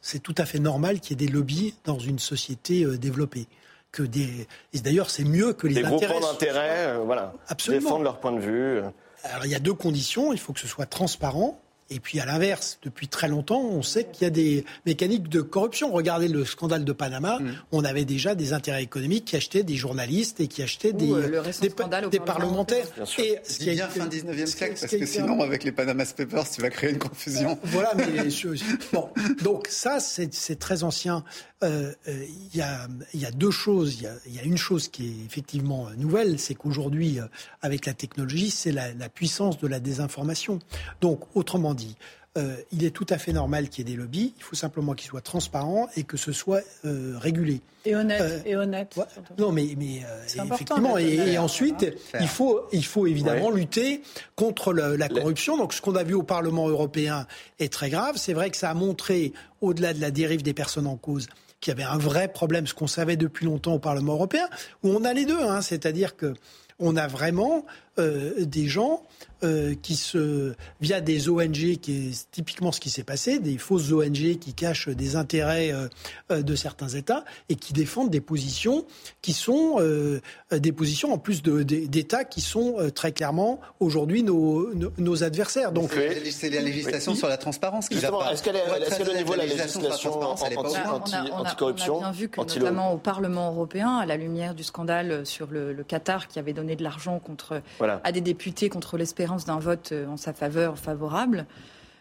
[0.00, 3.46] c'est tout à fait normal qu'il y ait des lobbies dans une société euh, développée.
[3.92, 6.06] Que des, et d'ailleurs, c'est mieux que les Des intérêts.
[6.14, 7.82] groupements d'intérêt, euh, voilà, Absolument.
[7.82, 8.80] défendre leur point de vue.
[9.24, 10.32] Alors, il y a deux conditions.
[10.32, 11.60] Il faut que ce soit transparent.
[11.90, 15.40] Et puis, à l'inverse, depuis très longtemps, on sait qu'il y a des mécaniques de
[15.40, 15.90] corruption.
[15.90, 17.38] Regardez le scandale de Panama.
[17.38, 17.52] Mm.
[17.72, 21.42] On avait déjà des intérêts économiques qui achetaient des journalistes et qui achetaient des, euh,
[21.62, 22.86] des, des parlementaires.
[23.18, 25.64] Et ce qui a bien fin 19e ce qui- siècle, ce parce que sinon, avec
[25.64, 27.58] les Panama Papers, tu vas créer une confusion.
[27.64, 28.04] Voilà, mais
[28.92, 29.08] bon,
[29.42, 31.24] donc ça, c'est très ancien.
[31.64, 33.96] Euh, euh, Il y, a, il y a deux choses.
[33.96, 37.24] Il y a, il y a une chose qui est effectivement nouvelle, c'est qu'aujourd'hui, euh,
[37.62, 40.60] avec la technologie, c'est la, la puissance de la désinformation.
[41.00, 41.96] Donc, autrement dit,
[42.36, 44.34] euh, il est tout à fait normal qu'il y ait des lobbies.
[44.36, 47.60] Il faut simplement qu'ils soient transparents et que ce soit euh, régulé.
[47.84, 48.20] Et honnête.
[48.20, 48.94] Euh, et honnête.
[49.38, 51.86] Non, mais, euh, effectivement, et, ensuite,
[52.20, 54.02] il faut, il faut évidemment lutter
[54.36, 55.56] contre le- la corruption.
[55.56, 57.26] Donc, ce qu'on a vu au Parlement européen
[57.58, 58.16] est très grave.
[58.18, 61.28] C'est vrai que ça a montré, au-delà de la dérive des personnes en cause,
[61.60, 64.48] qu'il y avait un vrai problème, ce qu'on savait depuis longtemps au Parlement européen,
[64.84, 66.34] où on a les deux, hein, c'est-à-dire que
[66.78, 67.66] on a vraiment
[67.98, 69.02] euh, des gens
[69.44, 73.92] euh, qui se, via des ONG, qui est typiquement ce qui s'est passé, des fausses
[73.92, 75.88] ONG qui cachent des intérêts euh,
[76.30, 78.84] euh, de certains États et qui défendent des positions
[79.22, 80.20] qui sont euh,
[80.52, 84.90] des positions en plus de- de- d'États qui sont euh, très clairement aujourd'hui nos, nos,
[84.98, 85.72] nos adversaires.
[85.72, 85.90] Donc
[86.30, 88.32] C'est la législation sur la transparence qui va Justement, pas.
[88.32, 90.52] est-ce qu'elle est, très qu'au honnête, niveau de la législation sur la législation transparence, elle
[90.52, 92.40] est pas anti- au anti- on, a, on a- anticorruption, on a bien vu que
[92.40, 96.38] anti-lobby notamment au Parlement européen, à la lumière du scandale sur le, le Qatar qui
[96.38, 98.00] avait donné de l'argent contre Voilà.
[98.04, 101.46] à des députés contre l'espérance d'un vote euh, en sa faveur favorable,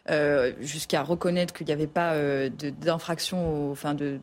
[0.10, 4.20] euh, jusqu'à reconnaître qu'il n'y avait pas euh, d'infraction, enfin que,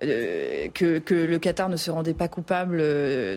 [0.00, 2.82] le Qatar ne se rendait pas coupable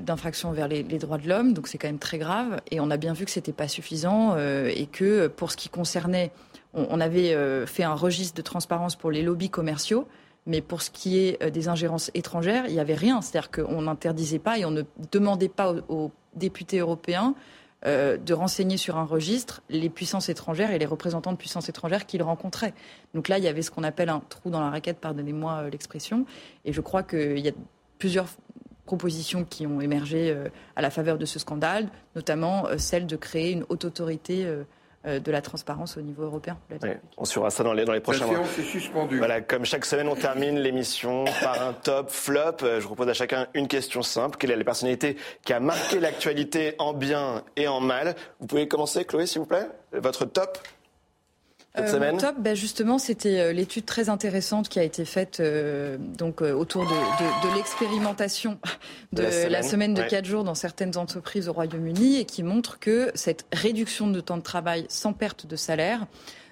[0.02, 2.62] d'infraction vers les, droits de l'homme, donc c'est quand même très grave.
[2.72, 6.32] Et on a bien vu que c'était pas suffisant et que pour ce qui concernait,
[6.74, 7.36] on, avait
[7.66, 10.08] fait un registre de transparence pour les lobbies commerciaux.
[10.46, 13.22] Mais pour ce qui est des ingérences étrangères, il n'y avait rien.
[13.22, 17.36] C'est-à-dire qu'on n'interdisait pas et on ne demandait pas aux députés européens
[17.86, 22.06] euh, de renseigner sur un registre les puissances étrangères et les représentants de puissances étrangères
[22.06, 22.74] qu'ils rencontraient.
[23.14, 25.70] Donc là, il y avait ce qu'on appelle un trou dans la raquette, pardonnez-moi euh,
[25.70, 26.26] l'expression.
[26.66, 27.54] Et je crois qu'il y a
[28.00, 28.28] plusieurs
[28.86, 33.52] propositions qui ont émergé euh, à la faveur de ce scandale, notamment celle de créer
[33.52, 34.46] une haute autorité
[35.06, 36.58] de la transparence au niveau européen.
[36.82, 38.36] Oui, on suivra ça dans les, dans les prochains mois.
[38.36, 39.18] séance est suspendue.
[39.18, 42.40] Voilà, comme chaque semaine, on termine l'émission par un top flop.
[42.64, 44.38] Euh, Je vous propose à chacun une question simple.
[44.38, 48.16] Quelle est la personnalité qui a marqué l'actualité en bien et en mal?
[48.40, 50.58] Vous pouvez commencer, Chloé, s'il vous plaît Votre top
[51.76, 55.40] cette Euh, semaine top, ben justement, c'était euh, l'étude très intéressante qui a été faite
[55.40, 58.60] euh, donc euh, autour de, de- de l'expérimentation
[59.12, 60.08] de, la semaine, la semaine de ouais.
[60.08, 64.38] quatre jours dans certaines entreprises au Royaume-Uni et qui montre que cette réduction de temps
[64.38, 66.06] de travail sans perte de salaire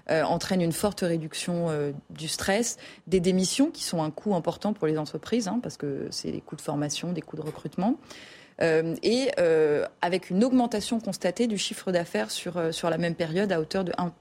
[0.09, 4.73] euh, entraîne une forte réduction euh, du stress, des démissions qui sont un coût important
[4.73, 7.97] pour les entreprises hein, parce que c'est des coûts de formation, des coûts de recrutement.
[8.61, 13.15] Euh, et euh, avec une augmentation constatée du chiffre d'affaires sur, euh, sur la même
[13.15, 14.11] période à hauteur de 1, vi-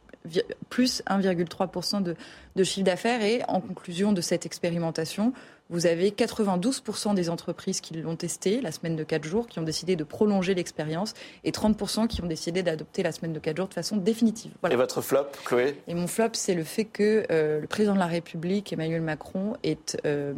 [0.69, 2.15] plus 1,3% de,
[2.57, 3.23] de chiffre d'affaires.
[3.23, 5.33] Et en conclusion de cette expérimentation,
[5.71, 9.63] vous avez 92% des entreprises qui l'ont testé la semaine de 4 jours, qui ont
[9.65, 11.15] décidé de prolonger l'expérience,
[11.45, 14.51] et 30% qui ont décidé d'adopter la semaine de 4 jours de façon définitive.
[14.61, 14.75] Voilà.
[14.75, 15.77] Et votre flop, Chloé?
[15.87, 19.57] Et mon flop, c'est le fait que euh, le président de la République, Emmanuel Macron,
[19.63, 20.35] ait euh,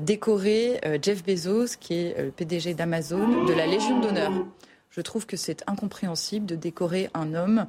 [0.00, 4.32] décoré euh, Jeff Bezos, qui est le PDG d'Amazon, de la Légion d'honneur.
[4.90, 7.66] Je trouve que c'est incompréhensible de décorer un homme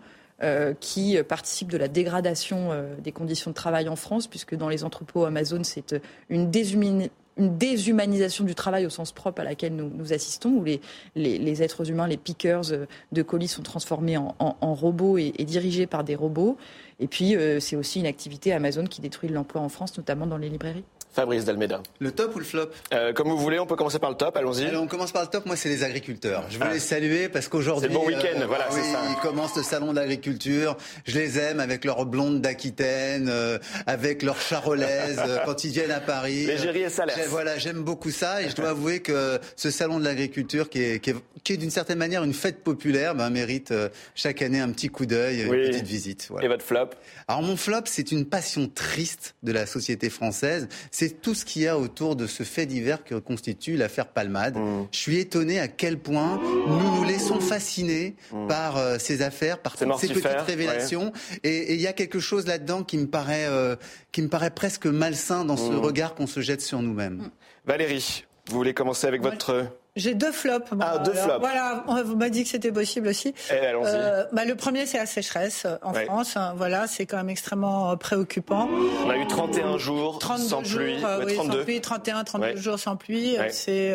[0.80, 2.72] qui participe de la dégradation
[3.02, 5.96] des conditions de travail en France, puisque dans les entrepôts Amazon, c'est
[6.30, 11.64] une déshumanisation une déshumanisation du travail au sens propre à laquelle nous, assistons, où les,
[11.64, 16.16] êtres humains, les pickers euh, de colis sont transformés en, robots et, dirigés par des
[16.16, 16.58] robots.
[17.00, 20.38] Et puis, euh, c'est aussi une activité Amazon qui détruit l'emploi en France, notamment dans
[20.38, 20.86] les librairies.
[21.16, 21.82] Fabrice Dalmeda.
[22.00, 24.36] Le top ou le flop euh, Comme vous voulez, on peut commencer par le top,
[24.36, 24.76] allons-y.
[24.76, 26.44] on commence par le top, moi c'est les agriculteurs.
[26.50, 26.74] Je veux ah.
[26.74, 27.88] les saluer parce qu'aujourd'hui...
[27.88, 29.00] C'est bon week-end, euh, voilà, c'est ça.
[29.10, 33.58] Ils commencent le salon de l'agriculture, je les aime avec leur blonde d'Aquitaine, euh,
[33.88, 36.46] avec leur charolaise, quand ils viennent à Paris.
[36.48, 37.16] L'égérie et salaire.
[37.30, 41.00] Voilà, j'aime beaucoup ça et je dois avouer que ce salon de l'agriculture, qui est,
[41.00, 43.74] qui est, d'une certaine manière une fête populaire, ben, mérite
[44.16, 46.30] chaque année un petit coup d'œil, une petite visite.
[46.42, 46.90] Et votre flop?
[47.30, 50.68] Alors mon flop, c'est une passion triste de la société française.
[50.92, 54.58] C'est tout ce qu'il y a autour de ce fait divers que constitue l'affaire Palmade.
[54.58, 54.88] Mmh.
[54.92, 58.48] Je suis étonné à quel point nous nous laissons fasciner mmh.
[58.48, 61.12] par euh, ces affaires, par ces petites révélations.
[61.44, 63.76] Et il y a quelque chose là-dedans qui me paraît, euh,
[64.12, 65.80] qui me paraît presque malsain dans ce mmh.
[65.80, 67.30] regard qu'on se jette sur nous-mêmes.
[67.66, 70.68] Valérie, vous voulez commencer avec votre j'ai deux flops.
[70.82, 71.40] ah, deux flops.
[71.40, 73.34] Voilà, on m'a dit que c'était possible aussi.
[73.50, 76.36] Eh, euh, bah, le premier, c'est la sécheresse euh, en France.
[76.36, 78.70] Hein, voilà, c'est quand même extrêmement euh, préoccupant.
[79.06, 81.02] On a eu 31 jours sans pluie.
[81.02, 81.58] Euh, oui, 32.
[81.58, 83.38] Sans pluie, 31, 32 jours sans pluie.
[83.52, 83.94] C'est,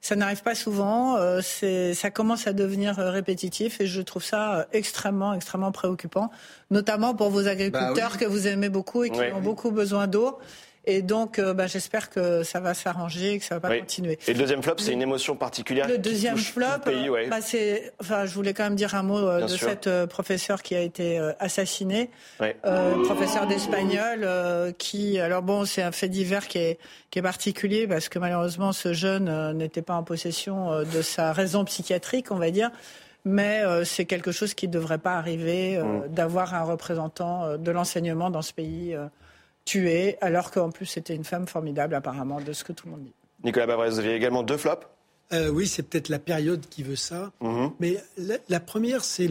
[0.00, 1.18] ça n'arrive pas souvent.
[1.42, 6.30] c'est, ça commence à devenir répétitif et je trouve ça extrêmement, extrêmement préoccupant,
[6.70, 10.38] notamment pour vos agriculteurs bah que vous aimez beaucoup et qui ont beaucoup besoin d'eau.
[10.86, 14.18] Et donc, euh, bah, j'espère que ça va s'arranger, que ça va pas continuer.
[14.26, 15.88] Et le deuxième flop, c'est une émotion particulière.
[15.88, 19.42] Le deuxième flop, pays, bah, c'est, enfin, je voulais quand même dire un mot euh,
[19.42, 22.10] de cette euh, professeure qui a été assassinée,
[23.04, 24.28] professeur d'espagnol,
[24.78, 26.78] qui, alors bon, c'est un fait divers qui est,
[27.10, 31.64] qui est particulier parce que malheureusement, ce jeune n'était pas en possession de sa raison
[31.64, 32.70] psychiatrique, on va dire
[33.26, 36.12] mais c'est quelque chose qui ne devrait pas arriver mm.
[36.12, 38.94] d'avoir un représentant de l'enseignement dans ce pays
[39.64, 43.04] tuée, alors qu'en plus c'était une femme formidable apparemment, de ce que tout le monde
[43.04, 43.14] dit.
[43.44, 44.86] Nicolas Bavrez, vous avez également deux flops?
[45.32, 47.32] Euh, oui, c'est peut-être la période qui veut ça.
[47.40, 47.72] Mhm.
[47.80, 48.02] Mais
[48.48, 49.28] la, première, c'est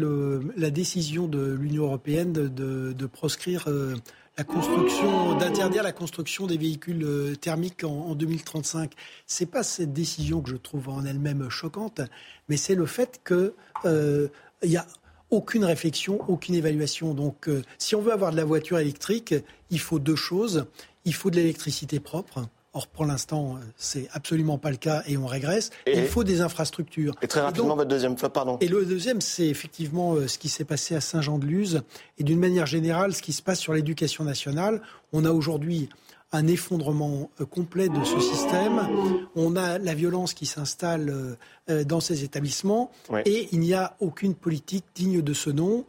[0.58, 3.96] la décision de l'Union européenne de, proscrire euh,
[4.38, 8.92] la construction, d'interdire la construction des véhicules euh, thermiques en, en 2035.
[9.28, 12.02] C'est pas cette décision que je trouve en elle-même choquante,
[12.50, 13.54] mais c'est le fait que
[13.86, 14.86] il y a
[15.34, 17.14] aucune réflexion, aucune évaluation.
[17.16, 19.34] Donc, euh, si on veut avoir de la voiture électrique,
[19.72, 20.66] il faut deux choses.
[21.06, 22.46] Il faut de l'électricité propre.
[22.76, 25.72] Or, pour l'instant, euh, c'est absolument pas le cas et on régresse.
[25.88, 27.16] Et il faut des infrastructures.
[27.22, 28.58] Et très rapidement, votre deuxième fois, pardon.
[28.62, 31.82] Et le deuxième, c'est effectivement euh, ce qui s'est passé à Saint-Jean-de-Luz
[32.20, 34.82] et d'une manière générale, ce qui se passe sur l'éducation nationale.
[35.14, 35.90] On a aujourd'hui
[36.34, 38.90] un effondrement euh, complet de ce système.
[39.36, 41.36] On a la violence qui s'installe euh,
[41.70, 42.92] euh, dans ces établissements
[43.26, 45.86] et il n'y a aucune politique digne de ce nom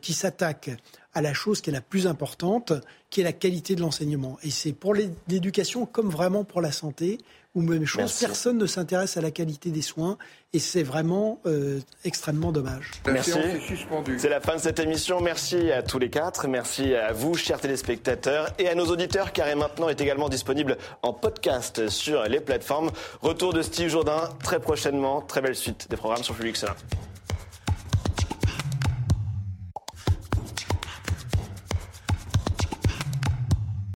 [0.00, 0.70] qui s'attaque
[1.12, 2.72] à la chose qui est la plus importante,
[3.10, 4.38] qui est la qualité de l'enseignement.
[4.42, 7.18] Et c'est pour l'éducation comme vraiment pour la santé
[7.54, 10.18] ou même chose, personne ne s'intéresse à la qualité des soins
[10.52, 12.90] et c'est vraiment euh, extrêmement dommage.
[13.06, 13.32] Merci.
[14.18, 15.20] C'est la fin de cette émission.
[15.20, 16.46] Merci à tous les quatre.
[16.46, 21.12] Merci à vous, chers téléspectateurs, et à nos auditeurs, car maintenant est également disponible en
[21.12, 22.90] podcast sur les plateformes.
[23.22, 25.22] Retour de Steve Jourdain très prochainement.
[25.22, 26.76] Très belle suite des programmes sur Public Sénat.